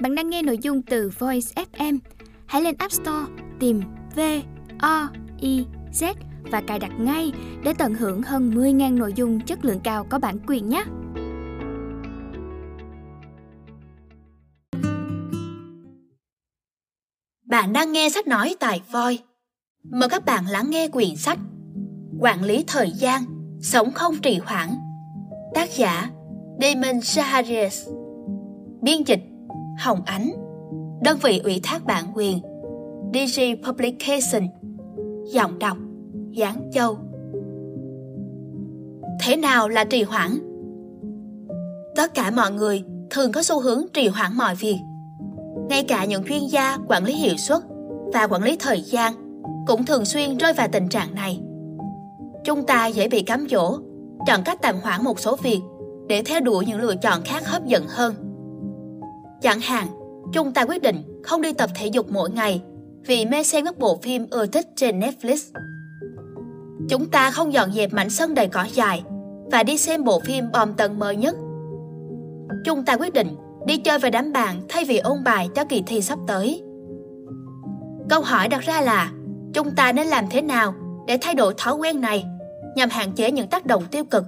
Bạn 0.00 0.14
đang 0.14 0.30
nghe 0.30 0.42
nội 0.42 0.58
dung 0.58 0.82
từ 0.82 1.10
Voice 1.18 1.64
FM. 1.72 1.98
Hãy 2.46 2.62
lên 2.62 2.74
App 2.78 2.92
Store 2.92 3.26
tìm 3.60 3.82
V 4.16 4.20
O 4.78 5.08
I 5.40 5.66
Z 5.92 6.14
và 6.50 6.60
cài 6.60 6.78
đặt 6.78 6.92
ngay 6.98 7.32
để 7.64 7.72
tận 7.78 7.94
hưởng 7.94 8.22
hơn 8.22 8.50
10.000 8.50 8.98
nội 8.98 9.12
dung 9.16 9.40
chất 9.40 9.64
lượng 9.64 9.80
cao 9.84 10.06
có 10.10 10.18
bản 10.18 10.38
quyền 10.46 10.68
nhé. 10.68 10.84
Bạn 17.46 17.72
đang 17.72 17.92
nghe 17.92 18.08
sách 18.08 18.26
nói 18.26 18.56
tại 18.60 18.82
Voi. 18.90 19.18
Mời 19.82 20.08
các 20.08 20.24
bạn 20.24 20.46
lắng 20.46 20.70
nghe 20.70 20.88
quyển 20.88 21.16
sách 21.16 21.38
Quản 22.20 22.44
lý 22.44 22.64
thời 22.66 22.90
gian, 22.90 23.24
sống 23.60 23.92
không 23.94 24.16
trì 24.22 24.38
hoãn. 24.38 24.68
Tác 25.54 25.70
giả 25.76 26.10
Damon 26.60 27.00
Shaharias 27.00 27.88
Biên 28.82 29.02
dịch 29.02 29.20
Hồng 29.78 30.02
Ánh 30.04 30.30
Đơn 31.02 31.18
vị 31.22 31.40
ủy 31.44 31.60
thác 31.62 31.84
bản 31.84 32.04
quyền 32.14 32.40
DG 33.14 33.40
Publication 33.66 34.48
Giọng 35.32 35.58
đọc 35.58 35.76
Giáng 36.36 36.70
Châu 36.72 36.98
Thế 39.20 39.36
nào 39.36 39.68
là 39.68 39.84
trì 39.84 40.02
hoãn? 40.02 40.30
Tất 41.96 42.14
cả 42.14 42.30
mọi 42.30 42.52
người 42.52 42.82
thường 43.10 43.32
có 43.32 43.42
xu 43.42 43.60
hướng 43.60 43.82
trì 43.92 44.08
hoãn 44.08 44.30
mọi 44.36 44.54
việc. 44.54 44.78
Ngay 45.68 45.84
cả 45.84 46.04
những 46.04 46.24
chuyên 46.24 46.46
gia 46.46 46.78
quản 46.88 47.04
lý 47.04 47.14
hiệu 47.14 47.36
suất 47.36 47.62
và 48.12 48.26
quản 48.26 48.42
lý 48.42 48.56
thời 48.60 48.80
gian 48.80 49.14
cũng 49.66 49.84
thường 49.84 50.04
xuyên 50.04 50.36
rơi 50.36 50.52
vào 50.52 50.68
tình 50.72 50.88
trạng 50.88 51.14
này. 51.14 51.40
Chúng 52.44 52.66
ta 52.66 52.86
dễ 52.86 53.08
bị 53.08 53.22
cám 53.22 53.46
dỗ, 53.50 53.78
chọn 54.26 54.40
cách 54.44 54.58
tạm 54.62 54.76
hoãn 54.82 55.04
một 55.04 55.20
số 55.20 55.36
việc 55.42 55.60
để 56.08 56.22
theo 56.22 56.40
đuổi 56.40 56.66
những 56.66 56.80
lựa 56.80 56.94
chọn 56.96 57.22
khác 57.24 57.46
hấp 57.46 57.66
dẫn 57.66 57.84
hơn. 57.88 58.23
Chẳng 59.42 59.60
hạn, 59.60 59.86
chúng 60.32 60.52
ta 60.52 60.64
quyết 60.64 60.82
định 60.82 61.02
không 61.22 61.42
đi 61.42 61.52
tập 61.52 61.70
thể 61.74 61.86
dục 61.86 62.06
mỗi 62.10 62.30
ngày 62.30 62.62
vì 63.06 63.24
mê 63.24 63.42
xem 63.42 63.64
các 63.64 63.78
bộ 63.78 63.98
phim 64.02 64.26
ưa 64.30 64.46
thích 64.46 64.66
trên 64.76 65.00
Netflix. 65.00 65.36
Chúng 66.88 67.10
ta 67.10 67.30
không 67.30 67.52
dọn 67.52 67.72
dẹp 67.72 67.92
mảnh 67.92 68.10
sân 68.10 68.34
đầy 68.34 68.48
cỏ 68.48 68.64
dài 68.72 69.02
và 69.52 69.62
đi 69.62 69.78
xem 69.78 70.04
bộ 70.04 70.20
phim 70.20 70.52
bom 70.52 70.74
tấn 70.74 70.98
mới 70.98 71.16
nhất. 71.16 71.34
Chúng 72.64 72.84
ta 72.84 72.96
quyết 72.96 73.12
định 73.12 73.36
đi 73.66 73.76
chơi 73.76 73.98
với 73.98 74.10
đám 74.10 74.32
bạn 74.32 74.60
thay 74.68 74.84
vì 74.84 74.98
ôn 74.98 75.24
bài 75.24 75.48
cho 75.54 75.64
kỳ 75.64 75.82
thi 75.86 76.02
sắp 76.02 76.18
tới. 76.26 76.62
Câu 78.08 78.20
hỏi 78.20 78.48
đặt 78.48 78.60
ra 78.60 78.80
là 78.80 79.12
chúng 79.52 79.70
ta 79.76 79.92
nên 79.92 80.06
làm 80.06 80.24
thế 80.30 80.42
nào 80.42 80.74
để 81.06 81.18
thay 81.20 81.34
đổi 81.34 81.54
thói 81.56 81.74
quen 81.74 82.00
này 82.00 82.24
nhằm 82.76 82.88
hạn 82.90 83.12
chế 83.12 83.30
những 83.30 83.48
tác 83.48 83.66
động 83.66 83.84
tiêu 83.90 84.04
cực. 84.04 84.24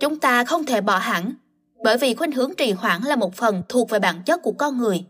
Chúng 0.00 0.18
ta 0.18 0.44
không 0.44 0.66
thể 0.66 0.80
bỏ 0.80 0.98
hẳn 0.98 1.32
bởi 1.86 1.98
vì 1.98 2.14
khuynh 2.14 2.32
hướng 2.32 2.50
trì 2.56 2.72
hoãn 2.72 3.02
là 3.02 3.16
một 3.16 3.34
phần 3.34 3.62
thuộc 3.68 3.90
về 3.90 3.98
bản 3.98 4.22
chất 4.24 4.42
của 4.42 4.52
con 4.52 4.78
người. 4.78 5.04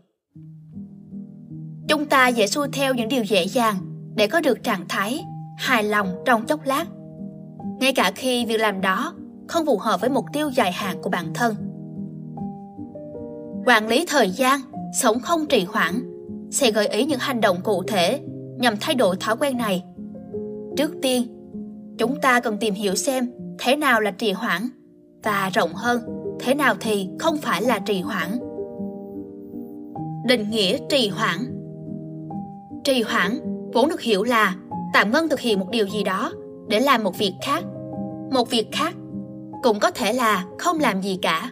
Chúng 1.87 2.05
ta 2.05 2.27
dễ 2.27 2.47
xuôi 2.47 2.67
theo 2.73 2.93
những 2.93 3.09
điều 3.09 3.23
dễ 3.23 3.43
dàng 3.43 3.75
để 4.15 4.27
có 4.27 4.41
được 4.41 4.63
trạng 4.63 4.85
thái 4.89 5.23
hài 5.57 5.83
lòng 5.83 6.07
trong 6.25 6.45
chốc 6.45 6.65
lát. 6.65 6.85
Ngay 7.79 7.93
cả 7.93 8.11
khi 8.15 8.45
việc 8.45 8.57
làm 8.57 8.81
đó 8.81 9.13
không 9.47 9.65
phù 9.65 9.77
hợp 9.77 10.01
với 10.01 10.09
mục 10.09 10.25
tiêu 10.33 10.49
dài 10.49 10.71
hạn 10.71 10.97
của 11.01 11.09
bản 11.09 11.33
thân. 11.33 11.55
Quản 13.65 13.87
lý 13.87 14.05
thời 14.07 14.29
gian, 14.29 14.59
sống 15.01 15.19
không 15.19 15.45
trì 15.45 15.65
hoãn 15.65 16.01
sẽ 16.51 16.71
gợi 16.71 16.87
ý 16.87 17.05
những 17.05 17.19
hành 17.19 17.41
động 17.41 17.57
cụ 17.63 17.83
thể 17.83 18.21
nhằm 18.57 18.75
thay 18.81 18.95
đổi 18.95 19.15
thói 19.19 19.35
quen 19.39 19.57
này. 19.57 19.83
Trước 20.77 20.91
tiên, 21.01 21.27
chúng 21.97 22.21
ta 22.21 22.39
cần 22.39 22.57
tìm 22.57 22.73
hiểu 22.73 22.95
xem 22.95 23.31
thế 23.59 23.75
nào 23.75 24.01
là 24.01 24.11
trì 24.11 24.31
hoãn 24.31 24.69
và 25.23 25.49
rộng 25.53 25.73
hơn 25.73 26.16
thế 26.39 26.55
nào 26.55 26.75
thì 26.79 27.09
không 27.19 27.37
phải 27.37 27.61
là 27.61 27.79
trì 27.79 28.01
hoãn. 28.01 28.39
Định 30.25 30.49
nghĩa 30.49 30.77
trì 30.89 31.09
hoãn 31.09 31.37
Trì 32.83 33.01
hoãn 33.01 33.39
vốn 33.73 33.89
được 33.89 34.01
hiểu 34.01 34.23
là 34.23 34.55
tạm 34.93 35.11
ngưng 35.11 35.29
thực 35.29 35.39
hiện 35.39 35.59
một 35.59 35.69
điều 35.71 35.87
gì 35.87 36.03
đó 36.03 36.31
để 36.67 36.79
làm 36.79 37.03
một 37.03 37.17
việc 37.17 37.33
khác. 37.41 37.63
Một 38.31 38.49
việc 38.49 38.71
khác 38.71 38.95
cũng 39.63 39.79
có 39.79 39.91
thể 39.91 40.13
là 40.13 40.45
không 40.59 40.79
làm 40.79 41.01
gì 41.01 41.19
cả. 41.21 41.51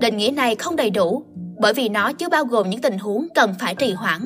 Định 0.00 0.16
nghĩa 0.16 0.30
này 0.30 0.54
không 0.54 0.76
đầy 0.76 0.90
đủ 0.90 1.22
bởi 1.60 1.74
vì 1.74 1.88
nó 1.88 2.12
chưa 2.12 2.28
bao 2.28 2.44
gồm 2.44 2.70
những 2.70 2.80
tình 2.80 2.98
huống 2.98 3.26
cần 3.34 3.54
phải 3.60 3.74
trì 3.74 3.92
hoãn. 3.92 4.20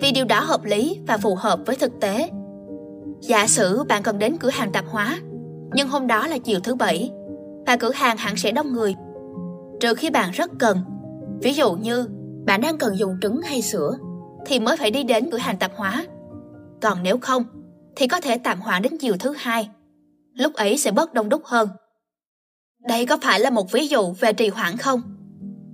Vì 0.00 0.12
điều 0.12 0.24
đó 0.24 0.40
hợp 0.40 0.64
lý 0.64 0.98
và 1.06 1.16
phù 1.16 1.34
hợp 1.34 1.60
với 1.66 1.76
thực 1.76 2.00
tế. 2.00 2.30
Giả 3.20 3.46
sử 3.46 3.84
bạn 3.88 4.02
cần 4.02 4.18
đến 4.18 4.36
cửa 4.40 4.50
hàng 4.50 4.72
tạp 4.72 4.84
hóa, 4.88 5.18
nhưng 5.72 5.88
hôm 5.88 6.06
đó 6.06 6.26
là 6.26 6.38
chiều 6.38 6.60
thứ 6.60 6.74
bảy 6.74 7.10
và 7.68 7.76
cửa 7.76 7.92
hàng 7.92 8.16
hẳn 8.16 8.36
sẽ 8.36 8.52
đông 8.52 8.72
người. 8.72 8.94
Trừ 9.80 9.94
khi 9.94 10.10
bạn 10.10 10.30
rất 10.30 10.50
cần, 10.58 10.78
ví 11.42 11.54
dụ 11.54 11.72
như 11.72 12.08
bạn 12.46 12.60
đang 12.60 12.78
cần 12.78 12.98
dùng 12.98 13.16
trứng 13.22 13.42
hay 13.42 13.62
sữa, 13.62 13.98
thì 14.46 14.60
mới 14.60 14.76
phải 14.76 14.90
đi 14.90 15.02
đến 15.02 15.28
cửa 15.32 15.38
hàng 15.38 15.58
tạp 15.58 15.72
hóa. 15.76 16.06
Còn 16.82 17.02
nếu 17.02 17.18
không, 17.18 17.44
thì 17.96 18.08
có 18.08 18.20
thể 18.20 18.38
tạm 18.38 18.60
hoãn 18.60 18.82
đến 18.82 18.92
chiều 19.00 19.14
thứ 19.20 19.34
hai. 19.38 19.68
Lúc 20.34 20.54
ấy 20.54 20.78
sẽ 20.78 20.90
bớt 20.90 21.14
đông 21.14 21.28
đúc 21.28 21.42
hơn. 21.44 21.68
Đây 22.88 23.06
có 23.06 23.18
phải 23.22 23.40
là 23.40 23.50
một 23.50 23.72
ví 23.72 23.86
dụ 23.86 24.12
về 24.20 24.32
trì 24.32 24.48
hoãn 24.48 24.76
không? 24.76 25.02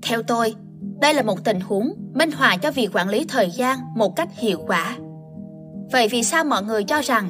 Theo 0.03 0.22
tôi, 0.22 0.54
đây 1.00 1.15
là 1.15 1.22
một 1.22 1.44
tình 1.44 1.60
huống 1.60 1.93
minh 2.15 2.31
họa 2.31 2.56
cho 2.56 2.71
việc 2.71 2.88
quản 2.93 3.09
lý 3.09 3.25
thời 3.28 3.50
gian 3.50 3.78
một 3.97 4.16
cách 4.16 4.28
hiệu 4.38 4.59
quả. 4.66 4.97
Vậy 5.93 6.09
vì 6.09 6.22
sao 6.22 6.44
mọi 6.44 6.62
người 6.62 6.84
cho 6.84 7.00
rằng 7.00 7.28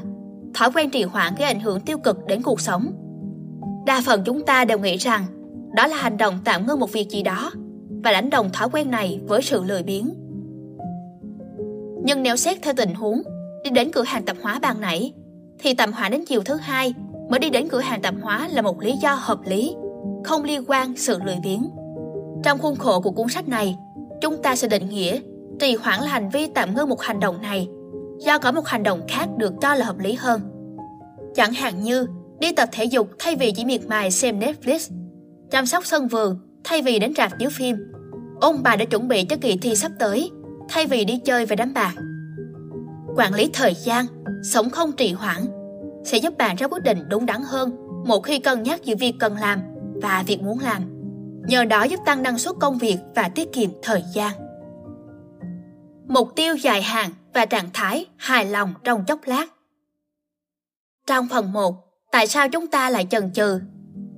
thói 0.54 0.70
quen 0.74 0.90
trì 0.90 1.02
hoãn 1.02 1.34
gây 1.38 1.48
ảnh 1.48 1.60
hưởng 1.60 1.80
tiêu 1.80 1.98
cực 1.98 2.16
đến 2.26 2.42
cuộc 2.42 2.60
sống? 2.60 3.03
Đa 3.86 4.02
phần 4.06 4.22
chúng 4.24 4.44
ta 4.46 4.64
đều 4.64 4.78
nghĩ 4.78 4.96
rằng 4.96 5.24
đó 5.74 5.86
là 5.86 5.96
hành 5.96 6.16
động 6.16 6.38
tạm 6.44 6.66
ngưng 6.66 6.80
một 6.80 6.92
việc 6.92 7.10
gì 7.10 7.22
đó 7.22 7.50
và 8.04 8.12
đánh 8.12 8.30
đồng 8.30 8.50
thói 8.52 8.68
quen 8.72 8.90
này 8.90 9.20
với 9.26 9.42
sự 9.42 9.64
lười 9.64 9.82
biếng. 9.82 10.14
Nhưng 12.04 12.22
nếu 12.22 12.36
xét 12.36 12.62
theo 12.62 12.74
tình 12.76 12.94
huống 12.94 13.22
đi 13.64 13.70
đến 13.70 13.90
cửa 13.92 14.02
hàng 14.02 14.24
tạp 14.24 14.36
hóa 14.42 14.58
ban 14.62 14.80
nãy 14.80 15.12
thì 15.58 15.74
tạm 15.74 15.92
hoãn 15.92 16.12
đến 16.12 16.24
chiều 16.26 16.40
thứ 16.44 16.56
hai 16.56 16.94
mới 17.30 17.40
đi 17.40 17.50
đến 17.50 17.68
cửa 17.68 17.80
hàng 17.80 18.02
tạp 18.02 18.14
hóa 18.22 18.48
là 18.52 18.62
một 18.62 18.80
lý 18.80 18.96
do 19.02 19.14
hợp 19.14 19.38
lý, 19.46 19.74
không 20.24 20.44
liên 20.44 20.64
quan 20.66 20.96
sự 20.96 21.18
lười 21.24 21.36
biếng. 21.42 21.70
Trong 22.42 22.58
khuôn 22.58 22.76
khổ 22.76 23.00
của 23.00 23.10
cuốn 23.10 23.28
sách 23.28 23.48
này, 23.48 23.76
chúng 24.20 24.42
ta 24.42 24.56
sẽ 24.56 24.68
định 24.68 24.88
nghĩa 24.88 25.20
trì 25.60 25.76
hoãn 25.76 26.00
là 26.00 26.08
hành 26.08 26.30
vi 26.30 26.46
tạm 26.54 26.74
ngưng 26.74 26.88
một 26.88 27.00
hành 27.00 27.20
động 27.20 27.42
này 27.42 27.68
do 28.18 28.38
có 28.38 28.52
một 28.52 28.66
hành 28.66 28.82
động 28.82 29.00
khác 29.08 29.28
được 29.36 29.52
cho 29.60 29.74
là 29.74 29.84
hợp 29.84 29.98
lý 29.98 30.14
hơn. 30.14 30.40
Chẳng 31.34 31.52
hạn 31.52 31.82
như 31.82 32.06
đi 32.40 32.52
tập 32.52 32.68
thể 32.72 32.84
dục 32.84 33.10
thay 33.18 33.36
vì 33.36 33.52
chỉ 33.52 33.64
miệt 33.64 33.86
mài 33.86 34.10
xem 34.10 34.40
Netflix, 34.40 34.90
chăm 35.50 35.66
sóc 35.66 35.86
sân 35.86 36.08
vườn 36.08 36.38
thay 36.64 36.82
vì 36.82 36.98
đến 36.98 37.14
rạp 37.16 37.38
chiếu 37.38 37.50
phim, 37.50 37.76
ông 38.40 38.62
bà 38.62 38.76
đã 38.76 38.84
chuẩn 38.84 39.08
bị 39.08 39.24
cho 39.24 39.36
kỳ 39.40 39.56
thi 39.62 39.76
sắp 39.76 39.92
tới 39.98 40.30
thay 40.68 40.86
vì 40.86 41.04
đi 41.04 41.20
chơi 41.24 41.46
và 41.46 41.56
đám 41.56 41.74
bạc, 41.74 41.94
Quản 43.16 43.34
lý 43.34 43.50
thời 43.52 43.74
gian, 43.74 44.06
sống 44.42 44.70
không 44.70 44.92
trì 44.92 45.12
hoãn 45.12 45.46
sẽ 46.04 46.18
giúp 46.18 46.38
bạn 46.38 46.56
ra 46.56 46.68
quyết 46.68 46.82
định 46.82 47.08
đúng 47.08 47.26
đắn 47.26 47.42
hơn 47.46 47.76
một 48.06 48.20
khi 48.20 48.38
cân 48.38 48.62
nhắc 48.62 48.84
giữa 48.84 48.96
việc 48.96 49.14
cần 49.20 49.36
làm 49.36 49.60
và 50.02 50.24
việc 50.26 50.42
muốn 50.42 50.58
làm. 50.58 50.82
Nhờ 51.48 51.64
đó 51.64 51.82
giúp 51.82 52.00
tăng 52.06 52.22
năng 52.22 52.38
suất 52.38 52.54
công 52.60 52.78
việc 52.78 52.96
và 53.14 53.28
tiết 53.28 53.52
kiệm 53.52 53.70
thời 53.82 54.04
gian. 54.14 54.32
Mục 56.08 56.28
tiêu 56.36 56.54
dài 56.54 56.82
hạn 56.82 57.10
và 57.34 57.46
trạng 57.46 57.70
thái 57.72 58.06
hài 58.16 58.46
lòng 58.46 58.74
trong 58.84 59.04
chốc 59.04 59.20
lát. 59.26 59.46
Trong 61.06 61.28
phần 61.28 61.52
1, 61.52 61.83
tại 62.14 62.26
sao 62.26 62.48
chúng 62.48 62.66
ta 62.66 62.90
lại 62.90 63.06
chần 63.10 63.32
chừ? 63.32 63.60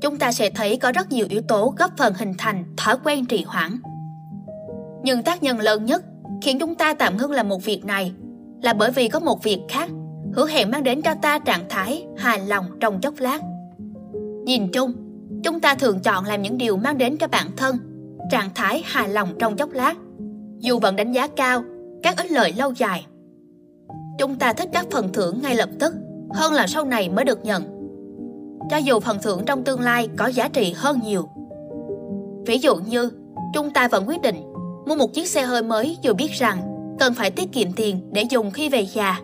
Chúng 0.01 0.19
ta 0.19 0.33
sẽ 0.33 0.51
thấy 0.51 0.77
có 0.77 0.93
rất 0.93 1.13
nhiều 1.13 1.27
yếu 1.31 1.43
tố 1.43 1.75
góp 1.79 1.91
phần 1.97 2.15
hình 2.17 2.35
thành 2.39 2.65
thói 2.77 2.97
quen 3.05 3.27
trì 3.27 3.45
hoãn. 3.45 3.77
Nhưng 5.03 5.23
tác 5.23 5.43
nhân 5.43 5.61
lớn 5.61 5.85
nhất 5.85 6.05
khiến 6.43 6.59
chúng 6.59 6.75
ta 6.75 6.95
tạm 6.95 7.17
ngưng 7.17 7.31
làm 7.31 7.49
một 7.49 7.65
việc 7.65 7.85
này 7.85 8.13
là 8.63 8.73
bởi 8.73 8.91
vì 8.91 9.09
có 9.09 9.21
một 9.21 9.45
việc 9.45 9.61
khác 9.69 9.91
hứa 10.35 10.47
hẹn 10.47 10.71
mang 10.71 10.83
đến 10.83 11.03
cho 11.03 11.15
ta 11.23 11.39
trạng 11.39 11.65
thái 11.69 12.07
hài 12.17 12.47
lòng 12.47 12.65
trong 12.81 13.01
chốc 13.01 13.15
lát. 13.19 13.39
Nhìn 14.45 14.73
chung, 14.73 14.93
chúng 15.45 15.61
ta 15.61 15.75
thường 15.75 16.01
chọn 16.01 16.25
làm 16.25 16.43
những 16.43 16.59
điều 16.59 16.77
mang 16.77 16.99
đến 16.99 17.17
cho 17.17 17.27
bản 17.27 17.47
thân 17.57 17.77
trạng 18.31 18.51
thái 18.55 18.83
hài 18.85 19.09
lòng 19.09 19.29
trong 19.39 19.57
chốc 19.57 19.73
lát, 19.73 19.95
dù 20.59 20.79
vẫn 20.79 20.97
đánh 20.97 21.13
giá 21.13 21.27
cao 21.27 21.63
các 22.03 22.17
ích 22.17 22.31
lợi 22.31 22.53
lâu 22.57 22.73
dài. 22.73 23.07
Chúng 24.19 24.37
ta 24.37 24.53
thích 24.53 24.69
các 24.73 24.87
phần 24.91 25.13
thưởng 25.13 25.43
ngay 25.43 25.55
lập 25.55 25.69
tức 25.79 25.95
hơn 26.35 26.53
là 26.53 26.67
sau 26.67 26.85
này 26.85 27.09
mới 27.09 27.25
được 27.25 27.45
nhận. 27.45 27.76
Cho 28.71 28.77
dù 28.77 29.01
phần 29.01 29.19
thưởng 29.23 29.43
trong 29.47 29.65
tương 29.65 29.81
lai 29.81 30.09
có 30.17 30.27
giá 30.27 30.49
trị 30.49 30.75
hơn 30.77 31.01
nhiều. 31.05 31.29
Ví 32.47 32.59
dụ 32.59 32.77
như, 32.77 33.11
chúng 33.55 33.71
ta 33.71 33.89
vẫn 33.89 34.09
quyết 34.09 34.23
định 34.23 34.37
mua 34.87 34.97
một 34.97 35.15
chiếc 35.15 35.29
xe 35.29 35.43
hơi 35.43 35.63
mới 35.63 35.97
dù 36.03 36.15
biết 36.15 36.33
rằng 36.33 36.59
cần 36.99 37.15
phải 37.15 37.31
tiết 37.31 37.53
kiệm 37.53 37.73
tiền 37.73 38.11
để 38.13 38.23
dùng 38.31 38.51
khi 38.51 38.69
về 38.69 38.87
già. 38.93 39.21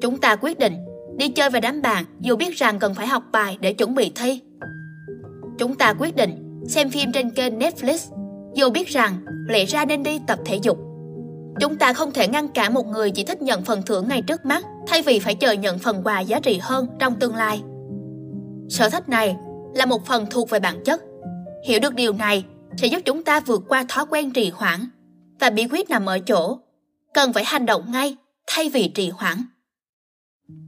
Chúng 0.00 0.18
ta 0.18 0.36
quyết 0.36 0.58
định 0.58 0.74
đi 1.16 1.28
chơi 1.28 1.50
và 1.50 1.60
đám 1.60 1.82
bạn 1.82 2.04
dù 2.20 2.36
biết 2.36 2.56
rằng 2.56 2.78
cần 2.78 2.94
phải 2.94 3.06
học 3.06 3.22
bài 3.32 3.58
để 3.60 3.72
chuẩn 3.72 3.94
bị 3.94 4.12
thi. 4.14 4.40
Chúng 5.58 5.74
ta 5.74 5.94
quyết 5.98 6.16
định 6.16 6.62
xem 6.68 6.90
phim 6.90 7.12
trên 7.12 7.30
kênh 7.30 7.58
Netflix 7.58 7.98
dù 8.54 8.70
biết 8.70 8.88
rằng 8.88 9.24
lẽ 9.48 9.64
ra 9.64 9.84
nên 9.84 10.02
đi 10.02 10.20
tập 10.26 10.38
thể 10.44 10.58
dục. 10.62 10.78
Chúng 11.60 11.76
ta 11.76 11.92
không 11.92 12.12
thể 12.12 12.28
ngăn 12.28 12.48
cản 12.48 12.74
một 12.74 12.86
người 12.86 13.10
chỉ 13.10 13.24
thích 13.24 13.42
nhận 13.42 13.64
phần 13.64 13.82
thưởng 13.82 14.08
ngay 14.08 14.22
trước 14.22 14.46
mắt 14.46 14.64
thay 14.86 15.02
vì 15.02 15.18
phải 15.18 15.34
chờ 15.34 15.52
nhận 15.52 15.78
phần 15.78 16.00
quà 16.04 16.20
giá 16.20 16.40
trị 16.40 16.58
hơn 16.62 16.86
trong 16.98 17.14
tương 17.20 17.34
lai. 17.34 17.62
Sở 18.68 18.88
thích 18.88 19.08
này 19.08 19.36
là 19.74 19.86
một 19.86 20.06
phần 20.06 20.26
thuộc 20.30 20.50
về 20.50 20.60
bản 20.60 20.84
chất. 20.84 21.02
Hiểu 21.64 21.80
được 21.80 21.94
điều 21.94 22.12
này 22.12 22.44
sẽ 22.76 22.86
giúp 22.86 22.98
chúng 23.04 23.24
ta 23.24 23.40
vượt 23.40 23.62
qua 23.68 23.84
thói 23.88 24.04
quen 24.10 24.32
trì 24.32 24.50
hoãn 24.50 24.80
và 25.40 25.50
bí 25.50 25.66
quyết 25.70 25.90
nằm 25.90 26.06
ở 26.06 26.18
chỗ 26.18 26.58
cần 27.14 27.32
phải 27.32 27.44
hành 27.46 27.66
động 27.66 27.92
ngay 27.92 28.16
thay 28.46 28.68
vì 28.68 28.88
trì 28.88 29.10
hoãn. 29.10 29.36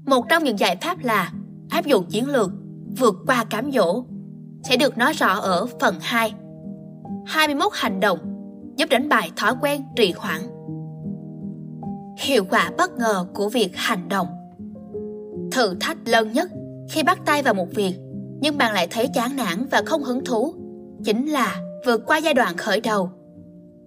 Một 0.06 0.24
trong 0.28 0.44
những 0.44 0.58
giải 0.58 0.76
pháp 0.76 1.04
là 1.04 1.32
áp 1.70 1.86
dụng 1.86 2.06
chiến 2.10 2.28
lược 2.28 2.50
vượt 2.98 3.14
qua 3.26 3.44
cám 3.44 3.72
dỗ 3.72 4.04
sẽ 4.64 4.76
được 4.76 4.98
nói 4.98 5.12
rõ 5.12 5.38
ở 5.38 5.66
phần 5.80 5.94
2. 6.00 6.34
21 7.26 7.72
hành 7.74 8.00
động 8.00 8.18
giúp 8.76 8.88
đánh 8.90 9.08
bại 9.08 9.30
thói 9.36 9.54
quen 9.60 9.82
trì 9.96 10.12
hoãn. 10.12 10.40
Hiệu 12.18 12.44
quả 12.50 12.70
bất 12.78 12.98
ngờ 12.98 13.26
của 13.34 13.48
việc 13.48 13.76
hành 13.76 14.08
động 14.08 14.26
Thử 15.52 15.74
thách 15.80 15.96
lớn 16.08 16.32
nhất 16.32 16.50
khi 16.88 17.02
bắt 17.02 17.19
tay 17.26 17.43
vào 17.43 17.55
một 17.55 17.67
việc 17.75 17.94
nhưng 18.40 18.58
bạn 18.58 18.73
lại 18.73 18.87
thấy 18.90 19.08
chán 19.14 19.37
nản 19.37 19.67
và 19.70 19.82
không 19.87 20.02
hứng 20.02 20.25
thú 20.25 20.55
chính 21.05 21.26
là 21.26 21.56
vượt 21.87 22.02
qua 22.06 22.17
giai 22.17 22.35
đoạn 22.35 22.56
khởi 22.56 22.81
đầu. 22.81 23.11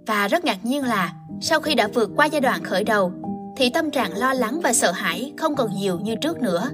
Và 0.07 0.27
rất 0.27 0.45
ngạc 0.45 0.65
nhiên 0.65 0.83
là 0.83 1.13
sau 1.41 1.59
khi 1.59 1.75
đã 1.75 1.87
vượt 1.93 2.11
qua 2.15 2.25
giai 2.25 2.41
đoạn 2.41 2.63
khởi 2.63 2.83
đầu 2.83 3.11
thì 3.57 3.69
tâm 3.69 3.91
trạng 3.91 4.17
lo 4.17 4.33
lắng 4.33 4.59
và 4.63 4.73
sợ 4.73 4.91
hãi 4.91 5.33
không 5.37 5.55
còn 5.55 5.75
nhiều 5.75 5.99
như 5.99 6.15
trước 6.15 6.41
nữa. 6.41 6.69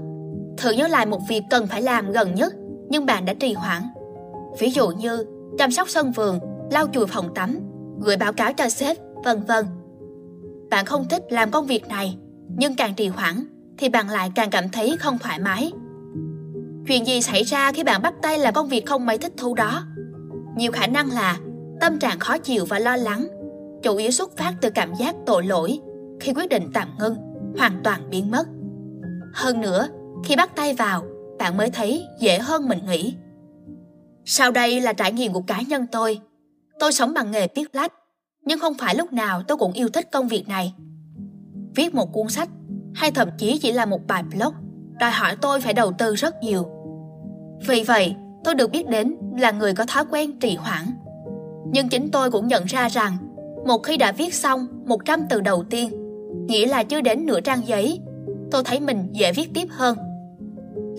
Thử 0.58 0.72
nhớ 0.72 0.88
lại 0.88 1.06
một 1.06 1.20
việc 1.30 1.44
cần 1.50 1.68
phải 1.68 1.82
làm 1.82 2.12
gần 2.12 2.36
nhất 2.36 2.54
nhưng 2.90 3.06
bạn 3.06 3.26
đã 3.26 3.34
trì 3.34 3.54
hoãn. 3.54 3.84
Ví 4.60 4.70
dụ 4.70 4.88
như 4.88 5.26
chăm 5.58 5.72
sóc 5.72 5.90
sân 5.90 6.12
vườn, 6.12 6.40
lau 6.72 6.88
chùi 6.94 7.08
phòng 7.08 7.34
tắm, 7.34 7.60
gửi 8.00 8.18
báo 8.18 8.34
cáo 8.34 8.54
cho 8.54 8.70
sếp, 8.70 8.98
vân 9.24 9.44
vân. 9.44 9.66
Bạn 10.70 10.86
không 10.86 11.08
thích 11.10 11.24
làm 11.30 11.52
công 11.52 11.66
việc 11.66 11.88
này, 11.88 12.18
nhưng 12.58 12.76
càng 12.76 12.94
trì 12.96 13.08
hoãn 13.08 13.44
thì 13.78 13.90
bạn 13.90 14.10
lại 14.10 14.32
càng 14.36 14.50
cảm 14.50 14.70
thấy 14.70 14.98
không 15.00 15.18
thoải 15.18 15.40
mái. 15.40 15.72
Chuyện 16.88 17.08
gì 17.08 17.22
xảy 17.22 17.44
ra 17.44 17.72
khi 17.72 17.84
bạn 17.84 18.02
bắt 18.02 18.14
tay 18.22 18.40
làm 18.40 18.54
công 18.54 18.68
việc 18.68 18.86
không 18.86 19.06
mấy 19.06 19.18
thích 19.18 19.34
thú 19.38 19.56
đó? 19.56 19.84
Nhiều 20.56 20.72
khả 20.72 20.88
năng 20.88 21.12
là 21.12 21.38
tâm 21.82 22.00
trạng 22.00 22.20
khó 22.20 22.38
chịu 22.38 22.66
và 22.66 22.80
lo 22.80 22.96
lắng, 22.96 23.28
chủ 23.84 23.98
yếu 23.98 24.12
xuất 24.12 24.38
phát 24.38 24.54
từ 24.62 24.70
cảm 24.70 24.94
giác 24.94 25.16
tội 25.26 25.46
lỗi 25.46 25.80
khi 26.20 26.34
quyết 26.34 26.50
định 26.50 26.70
tạm 26.74 26.90
ngưng, 27.00 27.16
hoàn 27.58 27.82
toàn 27.84 28.10
biến 28.10 28.32
mất. 28.32 28.48
Hơn 29.34 29.62
nữa, 29.62 29.88
khi 30.26 30.36
bắt 30.36 30.56
tay 30.56 30.74
vào, 30.74 31.04
bạn 31.40 31.58
mới 31.58 31.70
thấy 31.70 32.06
dễ 32.20 32.40
hơn 32.40 32.68
mình 32.68 32.86
nghĩ. 32.86 33.16
Sau 34.26 34.52
đây 34.52 34.82
là 34.82 34.94
trải 34.94 35.12
nghiệm 35.12 35.34
của 35.34 35.44
cá 35.48 35.62
nhân 35.62 35.86
tôi. 35.92 36.20
Tôi 36.80 36.92
sống 36.92 37.14
bằng 37.14 37.32
nghề 37.32 37.48
viết 37.56 37.76
lách, 37.76 37.94
nhưng 38.46 38.60
không 38.60 38.74
phải 38.74 38.96
lúc 38.96 39.14
nào 39.14 39.44
tôi 39.48 39.58
cũng 39.58 39.74
yêu 39.74 39.90
thích 39.90 40.12
công 40.12 40.28
việc 40.28 40.48
này. 40.48 40.74
Viết 41.76 41.96
một 41.96 42.14
cuốn 42.14 42.30
sách 42.30 42.50
hay 42.96 43.12
thậm 43.12 43.30
chí 43.38 43.60
chỉ 43.62 43.72
là 43.72 43.86
một 43.86 44.08
bài 44.08 44.24
blog 44.24 44.54
đòi 45.00 45.12
hỏi 45.12 45.36
tôi 45.42 45.62
phải 45.62 45.74
đầu 45.74 45.92
tư 45.98 46.16
rất 46.16 46.44
nhiều. 46.44 46.77
Vì 47.66 47.84
vậy, 47.84 48.16
tôi 48.44 48.56
được 48.56 48.72
biết 48.72 48.90
đến 48.90 49.16
là 49.38 49.52
người 49.52 49.74
có 49.74 49.86
thói 49.86 50.04
quen 50.12 50.40
trì 50.40 50.56
hoãn. 50.56 50.86
Nhưng 51.72 51.90
chính 51.90 52.12
tôi 52.12 52.32
cũng 52.32 52.48
nhận 52.48 52.66
ra 52.66 52.88
rằng, 52.88 53.18
một 53.66 53.78
khi 53.78 53.98
đã 53.98 54.12
viết 54.12 54.34
xong 54.34 54.68
100 54.86 55.20
từ 55.30 55.42
đầu 55.42 55.64
tiên, 55.70 55.90
nghĩa 56.48 56.66
là 56.66 56.84
chưa 56.84 57.02
đến 57.02 57.26
nửa 57.26 57.42
trang 57.42 57.68
giấy, 57.68 58.00
tôi 58.52 58.64
thấy 58.64 58.80
mình 58.80 59.10
dễ 59.12 59.32
viết 59.32 59.50
tiếp 59.54 59.68
hơn. 59.72 59.98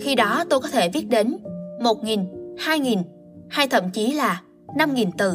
Khi 0.01 0.15
đó 0.15 0.43
tôi 0.49 0.59
có 0.59 0.67
thể 0.67 0.89
viết 0.89 1.09
đến 1.09 1.37
1.000, 1.79 2.25
2.000 2.55 3.03
hay 3.49 3.67
thậm 3.67 3.89
chí 3.89 4.11
là 4.13 4.41
5.000 4.75 5.11
từ. 5.17 5.33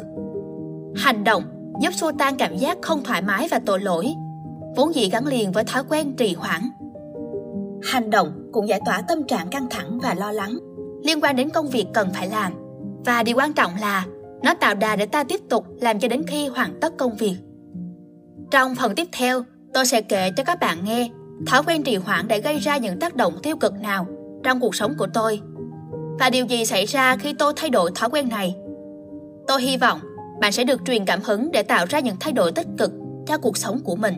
Hành 0.96 1.24
động 1.24 1.42
giúp 1.80 1.90
xua 1.94 2.12
tan 2.18 2.36
cảm 2.36 2.56
giác 2.56 2.78
không 2.82 3.04
thoải 3.04 3.22
mái 3.22 3.48
và 3.50 3.60
tội 3.66 3.80
lỗi, 3.80 4.06
vốn 4.76 4.94
dĩ 4.94 5.10
gắn 5.10 5.26
liền 5.26 5.52
với 5.52 5.64
thói 5.64 5.82
quen 5.88 6.16
trì 6.16 6.34
hoãn. 6.34 6.60
Hành 7.82 8.10
động 8.10 8.48
cũng 8.52 8.68
giải 8.68 8.80
tỏa 8.86 9.02
tâm 9.08 9.22
trạng 9.22 9.48
căng 9.48 9.66
thẳng 9.70 9.98
và 9.98 10.14
lo 10.14 10.32
lắng 10.32 10.58
liên 11.04 11.20
quan 11.22 11.36
đến 11.36 11.50
công 11.50 11.68
việc 11.68 11.86
cần 11.94 12.08
phải 12.14 12.28
làm. 12.28 12.52
Và 13.04 13.22
điều 13.22 13.36
quan 13.36 13.52
trọng 13.52 13.70
là 13.80 14.04
nó 14.42 14.54
tạo 14.54 14.74
đà 14.74 14.96
để 14.96 15.06
ta 15.06 15.24
tiếp 15.24 15.40
tục 15.50 15.66
làm 15.80 16.00
cho 16.00 16.08
đến 16.08 16.22
khi 16.26 16.48
hoàn 16.48 16.80
tất 16.80 16.96
công 16.98 17.16
việc. 17.16 17.36
Trong 18.50 18.74
phần 18.74 18.94
tiếp 18.94 19.08
theo, 19.12 19.42
tôi 19.74 19.86
sẽ 19.86 20.00
kể 20.00 20.30
cho 20.36 20.44
các 20.44 20.60
bạn 20.60 20.84
nghe 20.84 21.10
thói 21.46 21.62
quen 21.66 21.82
trì 21.82 21.96
hoãn 21.96 22.28
đã 22.28 22.38
gây 22.38 22.58
ra 22.58 22.76
những 22.76 22.98
tác 23.00 23.16
động 23.16 23.34
tiêu 23.42 23.56
cực 23.56 23.72
nào 23.80 24.06
trong 24.42 24.60
cuộc 24.60 24.74
sống 24.74 24.94
của 24.98 25.06
tôi 25.14 25.40
và 26.18 26.30
điều 26.30 26.46
gì 26.46 26.64
xảy 26.64 26.86
ra 26.86 27.16
khi 27.16 27.32
tôi 27.32 27.52
thay 27.56 27.70
đổi 27.70 27.90
thói 27.94 28.10
quen 28.10 28.28
này. 28.28 28.54
Tôi 29.46 29.62
hy 29.62 29.76
vọng 29.76 30.00
bạn 30.40 30.52
sẽ 30.52 30.64
được 30.64 30.80
truyền 30.86 31.04
cảm 31.04 31.20
hứng 31.22 31.52
để 31.52 31.62
tạo 31.62 31.86
ra 31.88 32.00
những 32.00 32.16
thay 32.20 32.32
đổi 32.32 32.52
tích 32.52 32.66
cực 32.78 32.92
cho 33.26 33.38
cuộc 33.38 33.56
sống 33.56 33.80
của 33.84 33.96
mình. 33.96 34.14